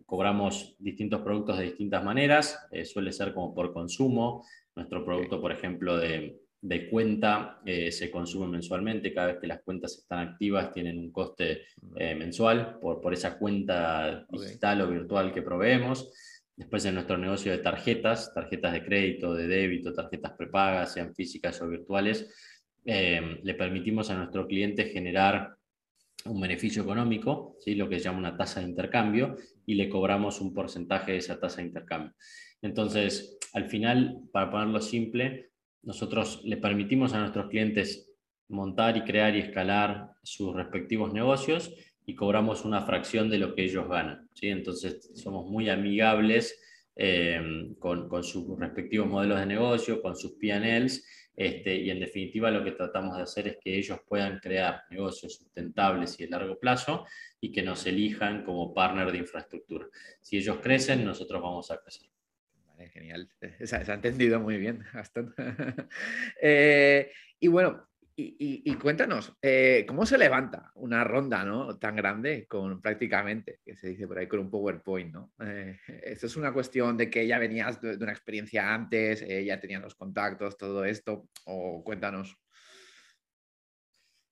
[0.05, 2.67] cobramos distintos productos de distintas maneras.
[2.85, 4.43] suele ser como por consumo.
[4.75, 9.61] Nuestro producto, por ejemplo, de de cuenta eh, se consume mensualmente, cada vez que las
[9.63, 11.63] cuentas están activas tienen un coste
[11.95, 16.11] eh, mensual por, por, esa cuenta digital o virtual que proveemos.
[16.55, 21.59] Después en nuestro negocio de tarjetas, tarjetas de crédito, de débito, tarjetas prepagas, sean físicas
[21.61, 22.31] o virtuales,
[22.85, 25.55] eh, le permitimos a nuestro cliente generar
[26.25, 27.73] un beneficio económico, ¿sí?
[27.73, 31.39] lo que se llama una tasa de intercambio, y le cobramos un porcentaje de esa
[31.39, 32.13] tasa de intercambio.
[32.61, 35.50] Entonces, al final, para ponerlo simple,
[35.83, 38.11] nosotros le permitimos a nuestros clientes
[38.47, 41.73] montar y crear y escalar sus respectivos negocios
[42.05, 44.29] y cobramos una fracción de lo que ellos ganan.
[44.33, 44.49] ¿sí?
[44.49, 46.59] Entonces somos muy amigables
[46.95, 51.03] eh, con, sus respectivos modelos de negocio, con sus PNLs
[51.35, 55.37] Este, y en definitiva lo que tratamos de hacer es que ellos puedan crear negocios
[55.37, 57.05] sustentables y de largo plazo
[57.39, 59.87] y que nos elijan como partner de infraestructura.
[60.19, 62.10] Si ellos crecen, nosotros vamos a crecer.
[62.81, 63.29] Vale, genial.
[63.65, 65.33] Se, ha entendido muy bien, Gastón.
[66.41, 71.79] Eh, y bueno, y, cuéntanos, eh, ¿cómo se levanta una ronda ¿no?
[71.79, 75.11] tan grande con prácticamente, que se dice por ahí, con un PowerPoint?
[75.11, 75.31] ¿no?
[75.43, 79.59] Eh, ¿Esto es una cuestión de que ya venías de, una experiencia antes, eh, ya
[79.59, 81.29] tenían los contactos, todo esto?
[81.45, 82.35] ¿O cuéntanos?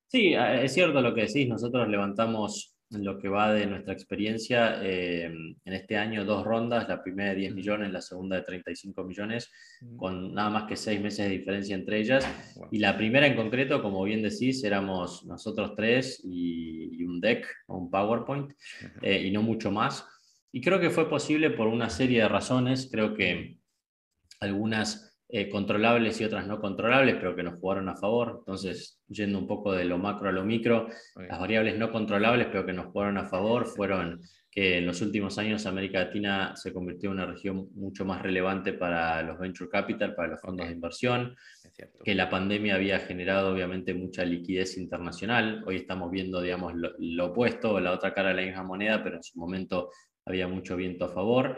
[0.07, 1.47] Sí, es cierto lo que decís.
[1.47, 6.87] Nosotros levantamos en lo que va de nuestra experiencia, eh, en este año dos rondas,
[6.87, 9.51] la primera de 10 millones, la segunda de 35 millones,
[9.95, 12.27] con nada más que seis meses de diferencia entre ellas.
[12.71, 17.77] Y la primera en concreto, como bien decís, éramos nosotros tres y, un deck o
[17.77, 18.51] un PowerPoint,
[19.01, 20.05] eh, y no mucho más.
[20.51, 23.57] Y creo que fue posible por una serie de razones, creo que
[24.39, 28.37] algunas eh, controlables y otras no controlables, pero que nos jugaron a favor.
[28.39, 32.65] Entonces, yendo un poco de lo macro a lo micro, las variables no controlables, pero
[32.65, 37.11] que nos jugaron a favor, fueron que en los últimos años América Latina se convirtió
[37.11, 41.35] en una región mucho más relevante para los venture capital, para los fondos de inversión,
[42.03, 45.63] que la pandemia había generado obviamente mucha liquidez internacional.
[45.67, 49.17] Hoy estamos viendo, digamos, lo, lo opuesto, la otra cara de la misma moneda, pero
[49.17, 49.91] en su momento
[50.25, 51.57] había mucho viento a favor.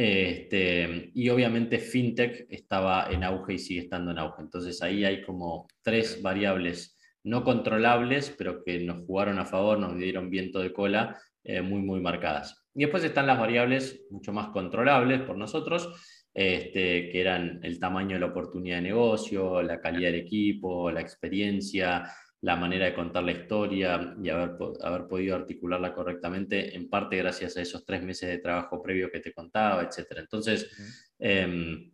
[0.00, 4.42] Este, y obviamente FinTech estaba en auge y sigue estando en auge.
[4.42, 9.98] Entonces ahí hay como tres variables no controlables, pero que nos jugaron a favor, nos
[9.98, 12.64] dieron viento de cola eh, muy, muy marcadas.
[12.76, 15.88] Y después están las variables mucho más controlables por nosotros,
[16.32, 21.00] este, que eran el tamaño de la oportunidad de negocio, la calidad del equipo, la
[21.00, 22.04] experiencia,
[22.40, 27.56] la manera de contar la historia y haber, haber podido articularla correctamente, en parte gracias
[27.56, 30.18] a esos tres meses de trabajo previo que te contaba, etc.
[30.18, 30.70] Entonces,
[31.18, 31.90] em,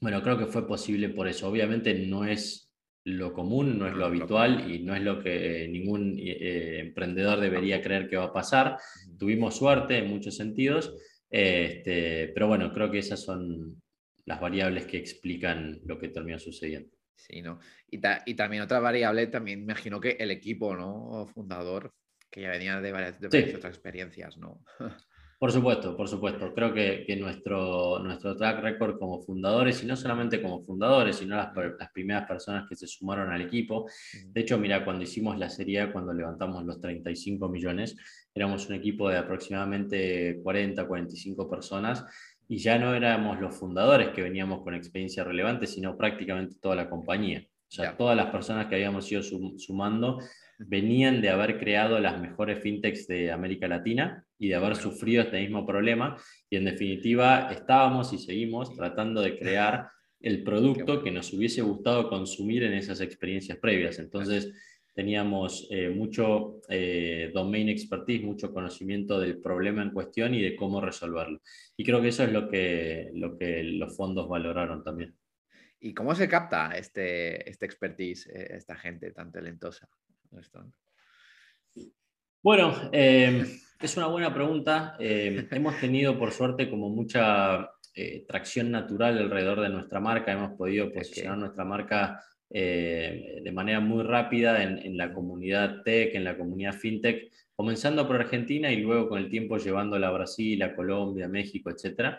[0.00, 1.48] bueno, creo que fue posible por eso.
[1.48, 2.72] Obviamente no es
[3.04, 7.82] lo común, no es lo habitual y no es lo que ningún eh, emprendedor debería
[7.82, 8.78] creer que va a pasar.
[9.18, 10.94] Tuvimos suerte en muchos sentidos,
[11.28, 13.82] este, pero bueno, creo que esas son
[14.24, 16.90] las variables que explican lo que terminó sucediendo.
[17.16, 17.60] Sí, ¿no?
[17.90, 21.26] Y, y, también otra variable, también me imagino que el equipo, ¿no?
[21.26, 21.94] Fundador,
[22.30, 24.64] que ya venía de varias, otras experiencias, ¿no?
[25.42, 26.54] Por supuesto, por supuesto.
[26.54, 31.34] Creo que, que, nuestro, nuestro track record como fundadores, y no solamente como fundadores, sino
[31.34, 33.90] las, las, primeras personas que se sumaron al equipo.
[34.24, 37.96] De hecho, mira, cuando hicimos la serie, cuando levantamos los 35 millones,
[38.32, 42.04] éramos un equipo de aproximadamente 40, 45 personas
[42.52, 46.90] y ya no éramos los fundadores que veníamos con experiencia relevante, sino prácticamente toda la
[46.90, 47.40] compañía.
[47.40, 50.18] O sea, todas las personas que habíamos ido sumando
[50.58, 55.40] venían de haber creado las mejores fintechs de América Latina y de haber sufrido este
[55.40, 56.18] mismo problema.
[56.50, 59.88] Y en definitiva, estábamos y seguimos tratando de crear
[60.20, 63.98] el producto que nos hubiese gustado consumir en esas experiencias previas.
[63.98, 64.52] Entonces,
[64.94, 70.80] teníamos eh, mucho eh, domain expertise, mucho conocimiento del problema en cuestión y de cómo
[70.80, 71.40] resolverlo.
[71.76, 75.16] Y creo que eso es lo que, lo que los fondos valoraron también.
[75.80, 79.88] ¿Y cómo se capta este, este expertise, eh, esta gente tan talentosa?
[82.42, 83.46] Bueno, em,
[83.80, 84.96] es una buena pregunta.
[84.98, 87.70] Em, hemos tenido, por suerte, como mucha
[88.26, 90.32] tracción natural alrededor de nuestra marca.
[90.32, 96.24] Hemos podido posicionar nuestra marca eh, de manera muy rápida en, la comunidad tech, en
[96.24, 100.76] la comunidad fintech, comenzando por Argentina y luego con el tiempo llevándola a Brasil, a
[100.76, 102.16] Colombia, a México, etc.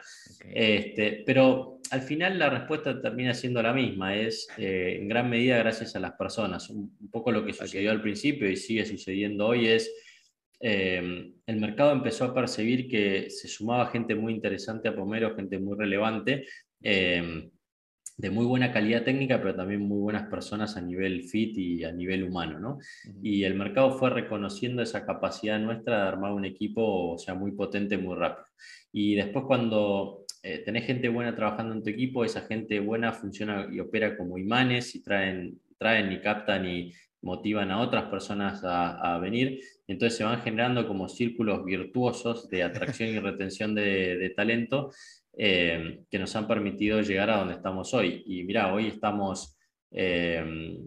[0.51, 5.59] Este, pero al final la respuesta termina siendo la misma, es eh, en gran medida
[5.59, 6.67] gracias a las personas.
[6.71, 9.93] Un, poco lo que sucedió al principio y sigue sucediendo hoy es...
[10.65, 15.59] Eh, el mercado empezó a percibir que se sumaba gente muy interesante a Pomero, gente
[15.59, 16.45] muy relevante,
[18.17, 21.91] de muy buena calidad técnica, pero también muy buenas personas a nivel fit y a
[21.91, 22.77] nivel humano, ¿no?
[23.23, 27.51] Y el mercado fue reconociendo esa capacidad nuestra de armar un equipo, o sea, muy
[27.53, 28.45] potente, muy rápido.
[28.91, 33.67] Y después cuando eh, tenés gente buena trabajando en tu equipo, esa gente buena funciona
[33.71, 39.17] y opera como imanes y traen, traen y captan y motivan a otras personas a,
[39.19, 39.61] venir.
[39.87, 44.91] Entonces se van generando como círculos virtuosos de atracción y retención de, de talento
[45.35, 48.23] eh, que nos han permitido llegar a donde estamos hoy.
[48.25, 49.57] Y mira, hoy estamos,
[49.91, 50.77] eh,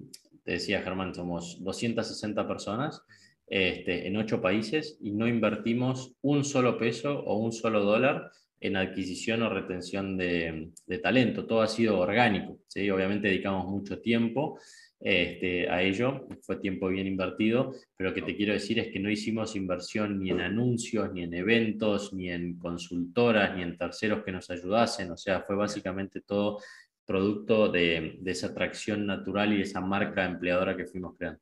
[0.45, 3.03] te decía Germán, somos 260 personas
[3.47, 8.31] este, en ocho países y no invertimos un solo peso o un solo dólar
[8.61, 11.47] en adquisición o retención de, de talento.
[11.47, 12.59] Todo ha sido orgánico.
[12.69, 12.89] ¿sí?
[12.91, 14.59] Obviamente dedicamos mucho tiempo
[15.01, 18.99] este, a ello, fue tiempo bien invertido, pero lo que te quiero decir es que
[18.99, 24.25] no hicimos inversión ni en anuncios, ni en eventos, ni en consultoras, ni en terceros
[24.25, 26.61] que nos ayudasen, o sea, fue básicamente todo
[27.07, 31.41] producto de, esa atracción natural y esa marca empleadora que fuimos creando.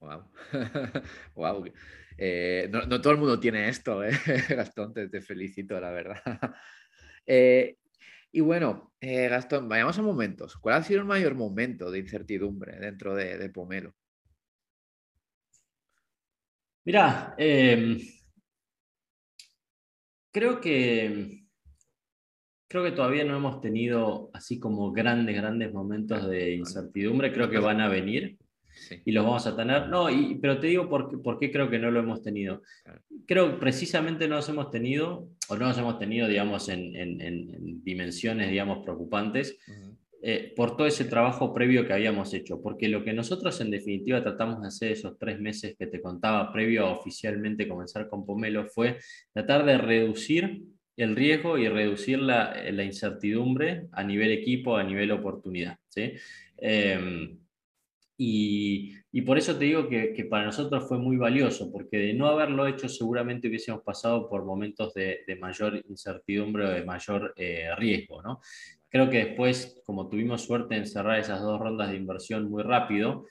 [0.00, 0.24] Wow.
[1.34, 1.64] wow.
[2.16, 4.12] Eh, no, todo el mundo tiene esto, ¿eh?
[4.50, 6.20] Gastón, te, felicito, la verdad.
[7.26, 7.78] Eh,
[8.34, 10.56] y bueno, Gastón, vayamos a momentos.
[10.56, 13.94] ¿Cuál ha sido el mayor momento de incertidumbre dentro de, Pomelo?
[16.84, 17.96] Mira, em,
[20.32, 21.44] creo que
[22.66, 27.32] creo que todavía no hemos tenido así como grandes, grandes momentos de incertidumbre.
[27.32, 28.36] Creo que van a venir
[29.04, 29.88] y los vamos a tener.
[29.88, 32.62] No, y, pero te digo por, por, qué creo que no lo hemos tenido.
[33.26, 37.82] Creo que precisamente no los hemos tenido, o no los hemos tenido, digamos, en, en,
[37.82, 39.58] dimensiones, digamos, preocupantes.
[40.26, 44.22] Eh, por todo ese trabajo previo que habíamos hecho, porque lo que nosotros en definitiva
[44.22, 48.64] tratamos de hacer esos tres meses que te contaba previo a oficialmente comenzar con Pomelo
[48.64, 48.96] fue
[49.34, 50.62] tratar de reducir
[50.96, 55.76] el riesgo y reducir la, la, incertidumbre a nivel equipo, a nivel oportunidad.
[55.88, 56.12] ¿sí?
[56.56, 57.36] Em,
[58.16, 62.14] y, y, por eso te digo que, que, para nosotros fue muy valioso, porque de
[62.14, 67.34] no haberlo hecho seguramente hubiésemos pasado por momentos de, de mayor incertidumbre o de mayor
[67.36, 68.22] eh, riesgo.
[68.22, 68.40] ¿no?
[68.88, 73.26] Creo que después, como tuvimos suerte en cerrar esas dos rondas de inversión muy rápido,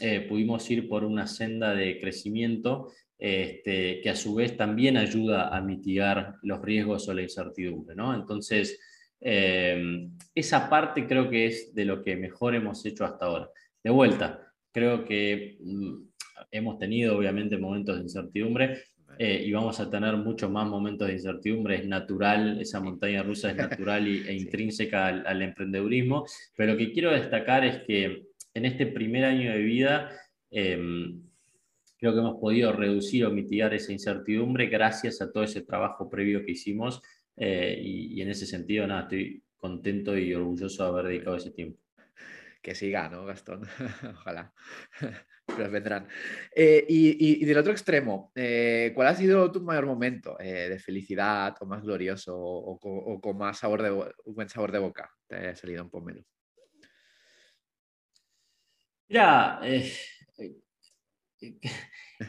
[0.00, 5.54] eh, pudimos ir por una senda de crecimiento este, que a su vez también ayuda
[5.54, 7.94] a mitigar los riesgos o la incertidumbre.
[7.94, 8.14] ¿no?
[8.14, 8.80] Entonces,
[9.20, 13.50] eh, esa parte creo que es de lo que mejor hemos hecho hasta ahora.
[13.82, 15.94] De vuelta, creo que mm,
[16.50, 18.82] hemos tenido obviamente momentos de incertidumbre,
[19.18, 21.76] eh, y vamos a tener muchos más momentos de incertidumbre.
[21.76, 26.24] Es natural, esa montaña rusa es natural y, e intrínseca al, al, emprendedurismo.
[26.56, 30.10] Pero lo que quiero destacar es que en este primer año de vida
[30.50, 31.22] em,
[31.98, 36.44] creo que hemos podido reducir o mitigar esa incertidumbre gracias a todo ese trabajo previo
[36.44, 37.00] que hicimos
[37.36, 41.78] eh, y, en ese sentido, nada, estoy contento y orgulloso de haber dedicado ese tiempo.
[42.62, 43.62] Que siga, ¿no, Gastón?
[44.14, 44.52] Ojalá.
[45.46, 46.06] Pero vendrán.
[46.54, 51.66] Eh, y, del otro extremo, eh, ¿cuál ha sido tu mayor momento de felicidad o
[51.66, 53.90] más glorioso o, con más sabor de,
[54.26, 55.10] buen sabor de boca?
[55.26, 56.22] Te ha salido un pomelo.
[59.08, 59.60] Ya,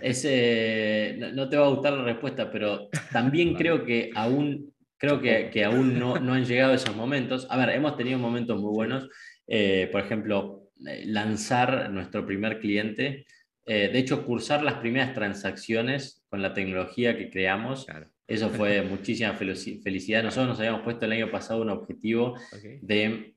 [0.02, 5.50] ese, no, te va a gustar la respuesta, pero también creo que aún, creo que,
[5.52, 7.48] que aún no, no, han llegado esos momentos.
[7.50, 9.08] A ver, hemos tenido momentos muy buenos.
[9.48, 13.26] Eh, por ejemplo, eh, lanzar nuestro primer cliente.
[13.66, 17.86] Eh, de hecho, cursar las primeras transacciones con la tecnología que creamos.
[18.28, 20.24] Eso fue muchísima felicidad.
[20.24, 22.36] Nosotros nos habíamos puesto el año pasado un objetivo
[22.82, 23.36] de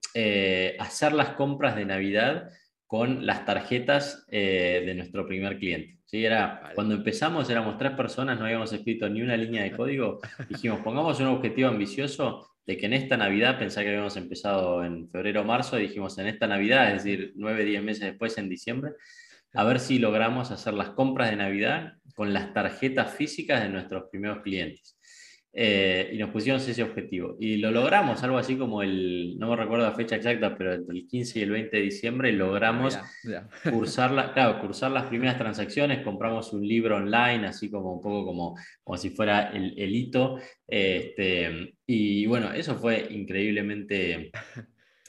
[0.79, 2.49] hacer las compras de Navidad
[2.87, 5.99] con las tarjetas eh, de nuestro primer cliente.
[6.05, 6.25] ¿sí?
[6.25, 10.21] Era, Cuando empezamos éramos tres personas, no habíamos escrito ni una línea de código.
[10.49, 15.09] Dijimos, pongamos un objetivo ambicioso de que en esta Navidad, pensá que habíamos empezado en
[15.09, 18.93] febrero o marzo, dijimos en esta Navidad, es decir, nueve, diez meses después, en diciembre,
[19.55, 24.05] a ver si logramos hacer las compras de Navidad con las tarjetas físicas de nuestros
[24.11, 24.96] primeros clientes.
[25.59, 27.39] Eh, y nos pusimos ese objetivo.
[27.41, 30.95] Y lo logramos, algo así como el, no me recuerdo la fecha exacta, pero entre
[30.95, 32.99] el 15 y el 20 de diciembre logramos
[33.71, 38.55] Cursar, claro, cursar las primeras transacciones, compramos un libro online, así como un poco como,
[38.85, 40.39] como si fuera el, el hito.
[40.69, 44.31] Este, y bueno, eso fue increíblemente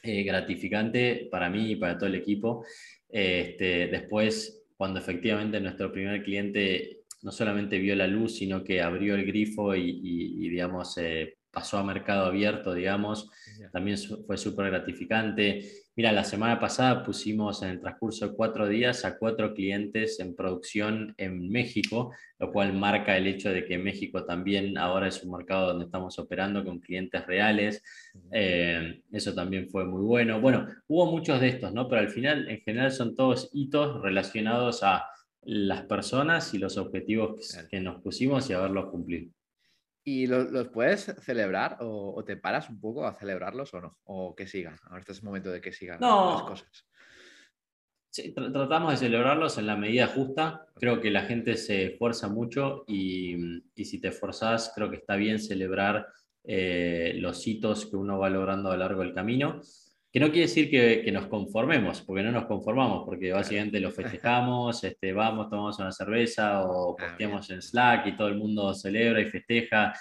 [0.03, 2.63] eh, gratificante para mí y para todo el equipo.
[3.10, 6.96] Este, después, cuando efectivamente nuestro primer cliente
[7.28, 11.84] no solamente vio la luz, sino que abrió el grifo y, digamos, eh, pasó a
[11.84, 13.30] mercado abierto, digamos.
[13.74, 15.62] También fue súper gratificante.
[15.98, 20.38] Mira, la semana pasada pusimos en el transcurso de cuatro días a cuatro clientes en
[20.38, 25.36] producción en México, lo cual marca el hecho de que México también ahora es un
[25.36, 27.84] mercado donde estamos operando con clientes reales.
[28.32, 30.40] Eh, eso también fue muy bueno.
[30.40, 31.90] Bueno, hubo muchos de estos, ¿no?
[31.90, 35.04] Pero al final, en general, son todos hitos relacionados a
[35.47, 39.31] las personas y los objetivos que nos pusimos y haberlos cumplido.
[40.03, 43.97] ¿Y los, puedes celebrar o, te paras un poco a celebrarlos o no?
[44.03, 44.77] ¿O que sigan?
[44.83, 46.86] Ahora este es el momento de que sigan las cosas.
[48.10, 50.65] Sí, tratamos de celebrarlos en la medida justa.
[50.75, 55.39] Creo que la gente se esfuerza mucho y, si te esforzás, creo que está bien
[55.39, 56.07] celebrar
[56.43, 59.62] eh, los hitos que uno va logrando a lo largo del camino.
[60.17, 64.84] Que no quiere decir que, nos conformemos, porque no nos conformamos, porque básicamente lo festejamos,
[64.84, 69.21] este, vamos, tomamos una cerveza o ah, posteamos en Slack y todo el mundo celebra
[69.21, 69.94] y festeja.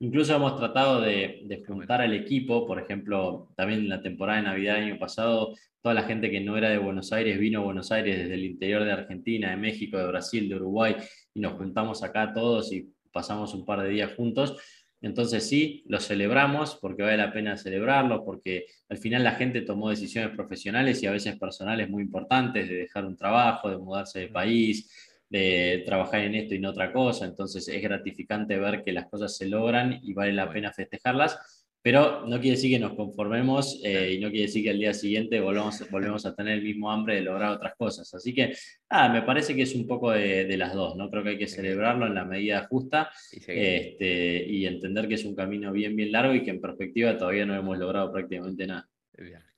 [0.00, 4.44] Incluso hemos tratado de, de juntar al equipo, por ejemplo, también en la temporada de
[4.44, 7.64] Navidad del año pasado, toda la gente que no era de Buenos Aires vino a
[7.64, 10.96] Buenos Aires desde el interior de Argentina, de México, de Brasil, de Uruguay,
[11.32, 14.54] y nos juntamos acá todos y pasamos un par de días juntos
[15.02, 19.90] Entonces sí, lo celebramos porque vale la pena celebrarlo, porque al final la gente tomó
[19.90, 24.28] decisiones profesionales y a veces personales muy importantes, de dejar un trabajo, de mudarse de
[24.28, 24.90] país,
[25.28, 27.24] de trabajar en esto y en otra cosa.
[27.26, 32.24] Entonces es gratificante ver que las cosas se logran y vale la pena festejarlas pero
[32.26, 35.40] no quiere decir que nos conformemos eh, y no quiere decir que al día siguiente
[35.40, 38.14] volvamos, volvemos a tener el mismo hambre de lograr otras cosas.
[38.14, 38.54] Así que,
[38.88, 41.10] ah, me parece que es un poco de, las dos, ¿no?
[41.10, 45.34] Creo que hay que celebrarlo en la medida justa este, y entender que es un
[45.34, 48.88] camino bien, bien largo y que en perspectiva todavía no hemos logrado prácticamente nada.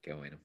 [0.01, 0.41] Qué bueno.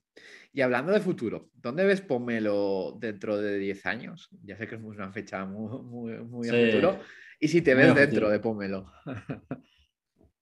[0.51, 4.29] Y hablando de futuro, ¿dónde ves Pomelo dentro de 10 años?
[4.43, 6.99] Ya sé que es una fecha muy, muy, muy a futuro.
[7.39, 8.91] ¿Y si te ves dentro de Pomelo?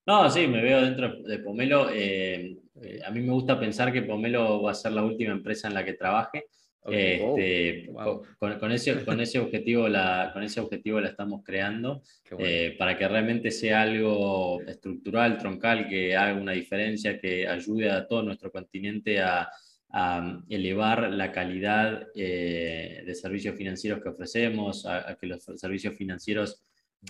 [0.07, 1.89] No, sí, me veo dentro de Pomelo.
[1.91, 5.67] Eh, eh, a mí me gusta pensar que Pomelo va a ser la última empresa
[5.67, 6.45] en la que trabaje.
[6.89, 7.91] Este,
[8.39, 12.01] con, ese, con, ese objetivo la, con ese objetivo la estamos creando
[12.39, 18.07] eh, para que realmente sea algo estructural, troncal, que haga una diferencia, que ayude a
[18.07, 19.49] todo nuestro continente a,
[20.49, 26.61] elevar la calidad de servicios financieros que ofrecemos, a que los servicios financieros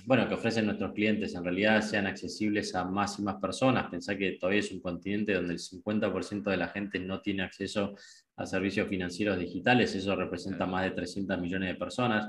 [0.05, 3.89] bueno, que ofrecen nuestros clientes en realidad sean accesibles a más y más personas.
[3.89, 7.95] Pensá que todavía es un continente donde el 50% de la gente no tiene acceso
[8.35, 12.27] a servicios financieros digitales, eso representa más de 300 millones de personas.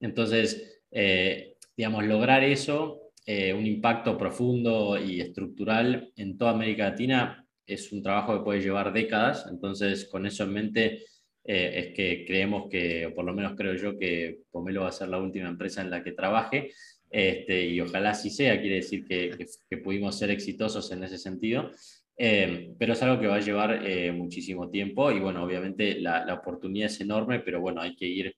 [0.00, 7.46] Entonces, eh, digamos, lograr eso, eh, un impacto profundo y estructural en toda América Latina,
[7.66, 9.46] es un trabajo que puede llevar décadas.
[9.50, 11.04] Entonces, con eso en mente,
[11.44, 14.92] eh, es que creemos que, o por lo menos creo yo, que Pomelo va a
[14.92, 16.70] ser la última empresa en la que trabaje.
[17.10, 19.30] Este, y ojalá así sea, quiere decir que,
[19.68, 21.70] que, pudimos ser exitosos en ese sentido.
[22.18, 26.24] Eh, pero es algo que va a llevar eh, muchísimo tiempo y bueno, obviamente la,
[26.24, 28.34] la, oportunidad es enorme, pero bueno, hay que ir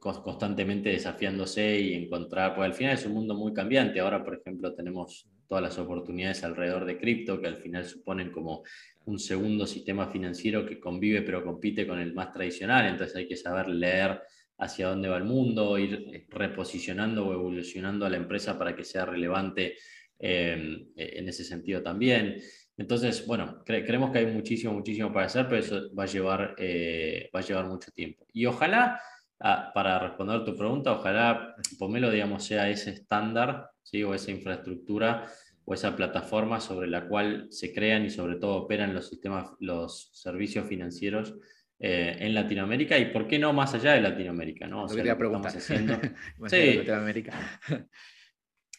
[0.00, 4.00] constantemente desafiándose y encontrar, porque al final es un mundo muy cambiante.
[4.00, 8.62] Ahora, por ejemplo, tenemos todas las oportunidades alrededor de cripto que al final suponen como
[9.04, 13.36] un segundo sistema financiero que convive pero compite con el más tradicional, entonces hay que
[13.36, 14.22] saber leer
[14.62, 19.04] hacia dónde va el mundo, ir reposicionando o evolucionando a la empresa para que sea
[19.04, 19.76] relevante
[20.18, 22.40] eh, en ese sentido también.
[22.76, 27.28] Entonces, bueno, creemos que hay muchísimo, muchísimo para hacer, pero eso va a llevar, eh,
[27.34, 28.24] va a llevar mucho tiempo.
[28.32, 29.00] Y ojalá,
[29.40, 34.02] ah, para responder tu pregunta, ojalá Pomelo, digamos, sea ese estándar, ¿sí?
[34.04, 35.26] o esa infraestructura
[35.64, 40.10] o esa plataforma sobre la cual se crean y sobre todo operan los sistemas, los
[40.12, 41.34] servicios financieros
[41.82, 44.84] eh, en Latinoamérica y por qué no más allá de Latinoamérica, ¿no?
[44.84, 45.98] O sea, lo haciendo.
[46.46, 46.74] sí.
[46.74, 47.32] Latinoamérica.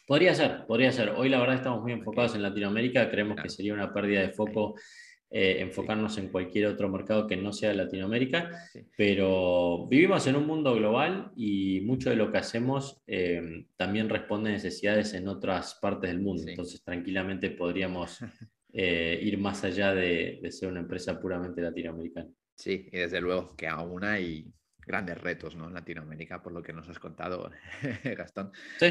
[0.05, 1.11] Podría ser, podría ser.
[1.15, 4.75] Hoy la verdad estamos muy enfocados en Latinoamérica, creemos que sería una pérdida de foco
[5.35, 8.51] eh, enfocarnos en cualquier otro mercado que no sea Latinoamérica,
[8.95, 14.51] pero vivimos en un mundo global y mucho de lo que hacemos eh, también responde
[14.51, 16.43] a necesidades en otras partes del mundo.
[16.45, 18.19] Entonces, tranquilamente podríamos
[18.73, 22.29] eh, ir más allá de, ser una empresa puramente latinoamericana.
[22.55, 24.53] Sí, y desde luego que aún hay
[24.85, 25.67] grandes retos ¿no?
[25.67, 27.49] en Latinoamérica, por lo que nos has contado,
[28.03, 28.51] Gastón.
[28.79, 28.87] Sí,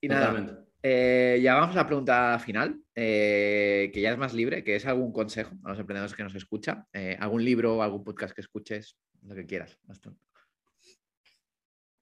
[0.00, 4.64] y, nada, eh, ya vamos a la pregunta final, eh, que ya es más libre,
[4.64, 8.04] que es algún consejo a los emprendedores que nos escuchan, eh, algún libro o algún
[8.04, 9.78] podcast que escuches, lo que quieras.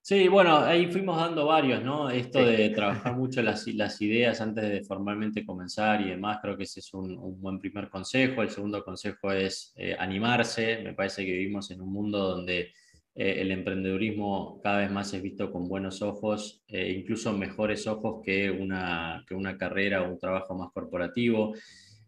[0.02, 2.10] Sí, bueno, ahí fuimos dando varios, ¿no?
[2.10, 6.64] Esto de trabajar mucho las, las, ideas antes de formalmente comenzar y demás, creo que
[6.64, 8.42] ese es un, un buen primer consejo.
[8.42, 10.80] El segundo consejo es animarse.
[10.82, 12.72] Me parece que vivimos en un mundo donde
[13.14, 18.22] eh, el emprendedurismo cada vez más es visto con buenos ojos, eh, incluso mejores ojos
[18.24, 21.54] que una, que una carrera o un trabajo más corporativo.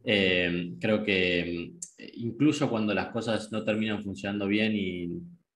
[0.05, 1.73] Eh, creo que
[2.15, 5.09] incluso cuando las cosas no terminan funcionando bien y,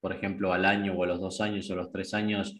[0.06, 2.54] por ejemplo, al año o a los dos años o a los tres años,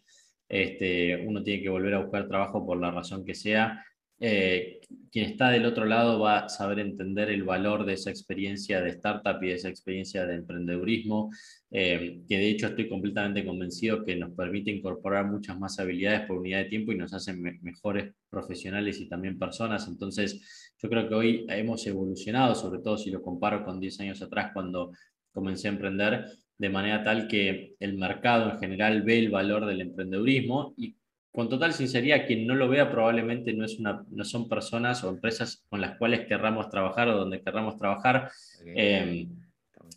[0.49, 3.85] este, uno tiene que volver a buscar trabajo por la razón que sea,
[4.19, 4.81] eh,
[5.13, 8.91] quien está del otro lado va a saber entender el valor de esa experiencia de
[8.91, 11.31] startup y de esa experiencia de emprendedurismo,
[11.71, 16.39] eh, que de hecho estoy completamente convencido que nos permite incorporar muchas más habilidades por
[16.39, 19.87] unidad de tiempo y nos hacen mejores profesionales y también personas.
[19.87, 24.21] Entonces, yo creo que hoy hemos evolucionado, sobre todo si lo comparo con 10 años
[24.21, 24.91] atrás cuando
[25.31, 26.25] comencé a emprender,
[26.59, 30.97] de manera tal que el mercado en general ve el valor del emprendedurismo y
[31.31, 35.11] con total sinceridad, quien no lo vea probablemente no, es una, no son personas o
[35.11, 38.31] empresas con las cuales querramos trabajar o donde querramos trabajar.
[38.65, 39.29] Em,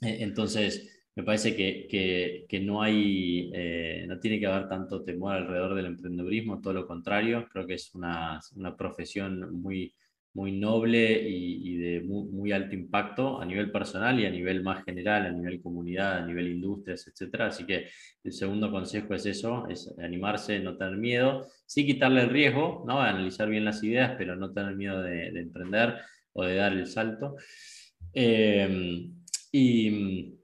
[0.01, 5.75] entonces, me parece que, que, no hay, eh, no tiene que haber tanto temor alrededor
[5.75, 9.93] del emprendedurismo, todo lo contrario, creo que es una, una profesión muy,
[10.39, 15.25] muy noble y, de muy, alto impacto a nivel personal y a nivel más general,
[15.25, 17.41] a nivel comunidad, a nivel industrias, etc.
[17.41, 17.87] Así que
[18.23, 23.01] el segundo consejo es eso, es animarse, no tener miedo, sí quitarle el riesgo, ¿no?
[23.01, 25.95] analizar bien las ideas, pero no tener miedo de, emprender
[26.31, 27.35] o de dar el salto.
[28.13, 29.13] Em,
[29.51, 30.37] y,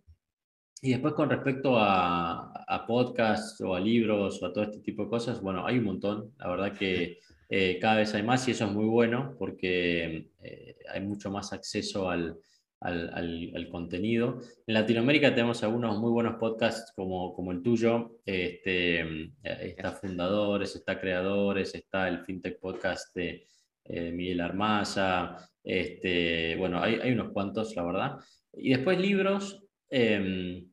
[0.82, 5.04] y, después con respecto a, a podcasts o a libros o a todo este tipo
[5.04, 7.20] de cosas, bueno, hay un montón, la verdad que...
[7.50, 11.54] Eh, cada vez hay más y eso es muy bueno porque eh, hay mucho más
[11.54, 12.38] acceso al,
[12.80, 14.40] al, contenido.
[14.66, 18.20] En Latinoamérica tenemos algunos muy buenos podcasts como, como el tuyo.
[18.26, 23.48] Este, eh, está Fundadores, está Creadores, está el FinTech Podcast de
[23.88, 25.38] Miguel Armaza.
[25.64, 28.18] Este, bueno, hay, hay, unos cuantos, la verdad.
[28.54, 29.62] Y después libros.
[29.90, 30.68] Em,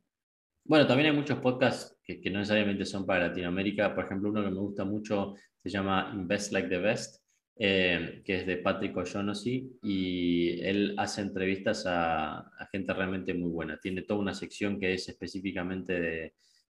[0.64, 3.94] bueno, también hay muchos podcasts que, que, no necesariamente son para Latinoamérica.
[3.94, 7.22] Por ejemplo, uno que me gusta mucho se llama Invest Like the Best,
[7.56, 13.78] eh, que es de Patrick O'Shaughnessy, y él hace entrevistas a, gente realmente muy buena.
[13.78, 16.34] Tiene toda una sección que es específicamente de,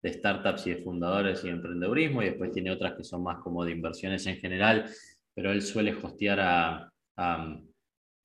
[0.05, 3.71] startups y de fundadores y emprendedurismo, y después tiene otras que son más como de
[3.71, 4.85] inversiones en general,
[5.33, 7.65] pero él suele hostear a, um,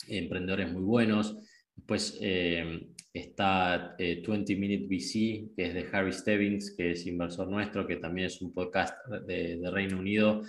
[0.08, 1.36] emprendedores muy buenos.
[1.76, 2.88] Después eh,
[3.18, 7.96] está 20 eh, Minute VC, que es de Harry Stebbings, que es inversor nuestro, que
[7.96, 8.94] también es un podcast
[9.26, 10.42] de, Reino Unido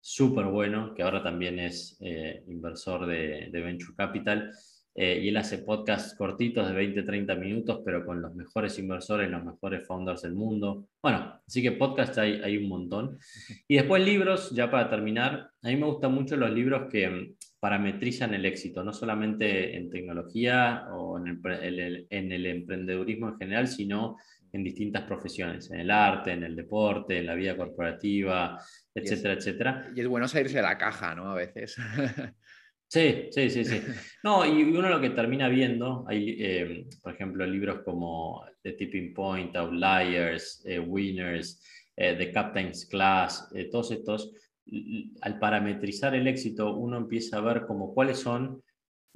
[0.00, 4.50] súper bueno, que ahora también es eh, inversor de, Venture Capital.
[4.98, 9.44] Eh, y él hace podcasts cortitos de 20-30 minutos, pero con los mejores inversores, los
[9.44, 10.88] mejores founders del mundo.
[11.02, 13.18] Bueno, así que podcasts hay, hay un montón.
[13.68, 18.34] Y después libros, ya para terminar, a mí me gustan mucho los libros que parametrizan
[18.34, 24.16] el éxito, no solamente en tecnología o en el, en el emprendedurismo en general, sino
[24.52, 28.58] en distintas profesiones, en el arte, en el deporte, en la vida corporativa,
[28.94, 29.92] etcétera, etcétera.
[29.94, 31.30] Y es bueno salirse de la caja, ¿no?
[31.30, 31.76] A veces.
[32.88, 33.82] Sí, sí, sí, sí.
[34.22, 39.12] No, y uno lo que termina viendo, hay, eh, por ejemplo, libros como The Tipping
[39.12, 41.60] Point, Outliers, eh, Winners,
[41.96, 44.32] eh, The Captain's Class, todos estos,
[45.20, 48.62] al parametrizar el éxito, uno empieza a ver como cuáles son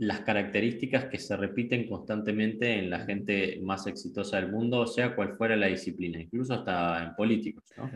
[0.01, 5.35] las características que se repiten constantemente en la gente más exitosa del mundo, sea cual
[5.35, 7.91] fuera la disciplina, incluso hasta en políticos, ¿no?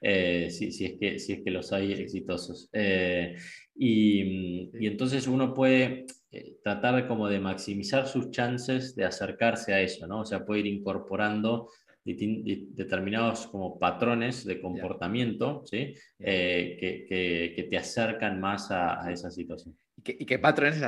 [0.00, 2.70] Eh, si, es que, si es que los hay exitosos.
[2.72, 3.36] Eh,
[3.74, 9.74] y, y, entonces uno puede eh, tratar de como de maximizar sus chances de acercarse
[9.74, 10.20] a eso, ¿no?
[10.20, 11.68] O sea, puede ir incorporando
[12.04, 15.94] determinados como patrones de comportamiento ¿sí?
[16.18, 19.76] Eh, que, que, te acercan más a, a esa situación.
[20.02, 20.82] ¿Y qué, patrones,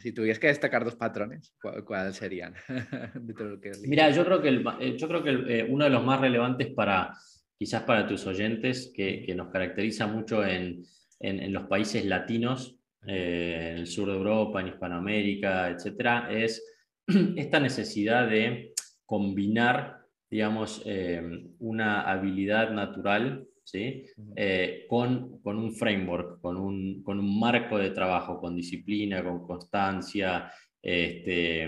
[0.00, 1.54] si tuvieras que destacar dos patrones,
[1.84, 2.54] cuáles serían?
[3.86, 6.68] Mira, yo creo que, el, eh, yo creo que eh, uno de los más relevantes
[6.68, 7.12] para,
[7.58, 10.82] quizás para tus oyentes, que, que nos caracteriza mucho en,
[11.20, 16.64] en, en los países latinos, en el sur de Europa, en Hispanoamérica, etcétera, es
[17.36, 18.72] esta necesidad de
[19.04, 21.22] combinar digamos, eh,
[21.60, 24.04] una habilidad natural ¿sí?
[24.36, 29.44] Eh, con, con, un framework, con un, con un, marco de trabajo, con disciplina, con
[29.44, 30.50] constancia,
[30.80, 31.64] este,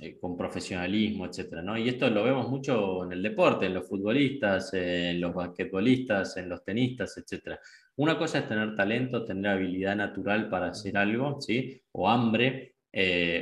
[0.00, 1.62] eh, con profesionalismo, etc.
[1.62, 1.76] ¿no?
[1.76, 6.48] Y esto lo vemos mucho en el deporte, en los futbolistas, en los basquetbolistas, en
[6.48, 7.58] los tenistas, etc.
[7.96, 11.78] Una cosa es tener talento, tener habilidad natural para hacer algo, ¿sí?
[11.92, 12.72] o hambre,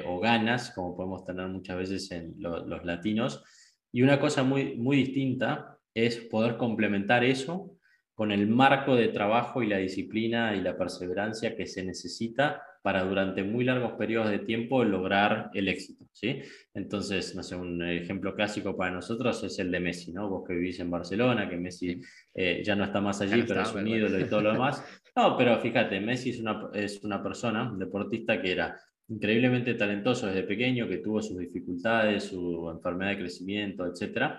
[0.07, 3.45] o ganas, como podemos tener muchas veces en los latinos,
[3.93, 7.76] y una cosa muy, muy distinta es poder complementar eso
[8.14, 13.05] con el marco de trabajo y la disciplina y la perseverancia que se necesita para
[13.05, 16.05] durante muy largos periodos de tiempo lograr el éxito.
[16.11, 16.40] ¿sí?
[16.74, 20.28] Entonces, no sé, un ejemplo clásico para nosotros es el de Messi, ¿no?
[20.28, 22.01] Vos que vivís en Barcelona, que Messi
[22.34, 24.84] eh, ya no está más allí, pero es un ídolo y todo lo demás.
[25.14, 30.26] No, pero fíjate, Messi es una, es una persona, un deportista que era increíblemente talentoso
[30.26, 34.34] desde pequeño, que tuvo sus dificultades, su enfermedad de crecimiento, etc.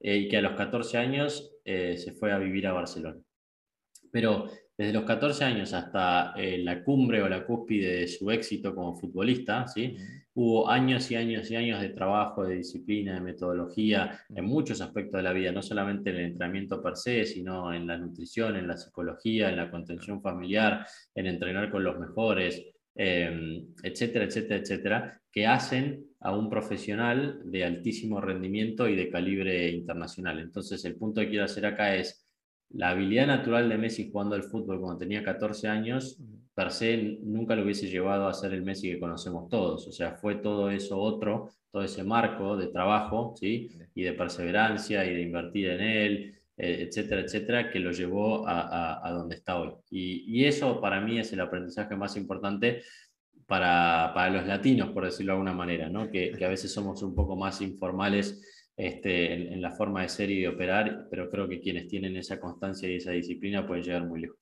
[0.00, 3.20] Eh, y que a los 14 años eh, se fue a vivir a Barcelona.
[4.10, 8.74] Pero desde los 14 años hasta eh, la cumbre o la cúspide de su éxito
[8.74, 9.96] como futbolista, ¿sí?
[10.34, 15.18] hubo años y años y años de trabajo, de disciplina, de metodología, en muchos aspectos
[15.18, 18.66] de la vida, no solamente en el entrenamiento per se, sino en la nutrición, en
[18.66, 20.84] la psicología, en la contención familiar,
[21.14, 27.64] en entrenar con los mejores, Em, etcétera, etcétera, etcétera, que hacen a un profesional de
[27.64, 30.38] altísimo rendimiento y de calibre internacional.
[30.38, 32.24] Entonces, el punto que quiero hacer acá es
[32.70, 36.18] la habilidad natural de Messi jugando al fútbol cuando tenía 14 años,
[36.54, 39.88] per se nunca lo hubiese llevado a ser el Messi que conocemos todos.
[39.88, 43.70] O sea, fue todo eso otro, todo ese marco de trabajo, ¿sí?
[43.94, 49.06] Y de perseverancia y de invertir en él eh, etcétera, etcétera, que lo llevó a,
[49.06, 49.72] a, donde está hoy.
[49.90, 52.82] Y, y, eso para mí es el aprendizaje más importante
[53.46, 56.10] para, los latinos, por decirlo de alguna manera, ¿no?
[56.10, 60.40] que, a veces somos un poco más informales este, en, la forma de ser y
[60.40, 64.22] de operar, pero creo que quienes tienen esa constancia y esa disciplina pueden llegar muy
[64.22, 64.38] lejos.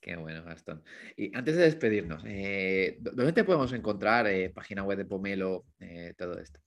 [0.00, 0.82] Qué bueno, Gastón.
[1.16, 4.26] Y antes de despedirnos, eh, ¿dónde te podemos encontrar?
[4.28, 6.58] Eh, página web de Pomelo, eh, todo esto.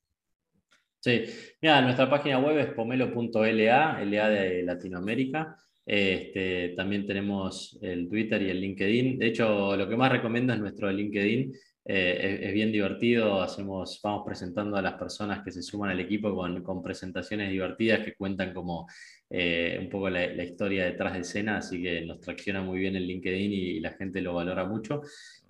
[1.03, 1.25] Sí,
[1.61, 5.57] mira, nuestra página web es pomelo.la, LA de Latinoamérica.
[5.85, 9.19] Este, también tenemos el Twitter y el LinkedIn.
[9.19, 11.53] De hecho, lo que más recomiendo es nuestro LinkedIn.
[11.83, 16.33] Eh, es, bien divertido, hacemos, vamos presentando a las personas que se suman al equipo
[16.33, 18.87] con, presentaciones divertidas que cuentan como
[19.29, 23.05] eh, un poco la, historia detrás de escena, así que nos tracciona muy bien el
[23.05, 25.01] LinkedIn y, la gente lo valora mucho.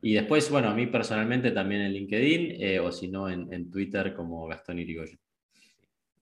[0.02, 3.70] Y después, bueno, a mí personalmente también en LinkedIn eh, o si no en, en
[3.70, 5.23] Twitter como Gastón Irigoyen.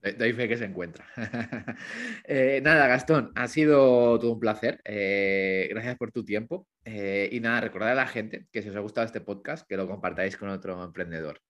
[0.02, 1.06] Doy fe que se encuentra.
[2.24, 4.82] Eh, nada, Gastón, ha sido todo un placer.
[4.86, 6.68] Eh, gracias por tu tiempo.
[6.86, 9.78] Eh, y nada, recordad a la gente que si os ha gustado este podcast, que
[9.78, 11.42] lo compartáis con otro emprendedor.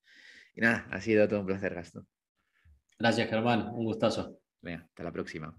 [0.55, 2.07] Y nada, ha sido todo un placer, Gastón.
[2.99, 3.69] Gracias, Germán.
[3.73, 4.39] Un gustazo.
[4.61, 5.55] Venga, hasta la próxima.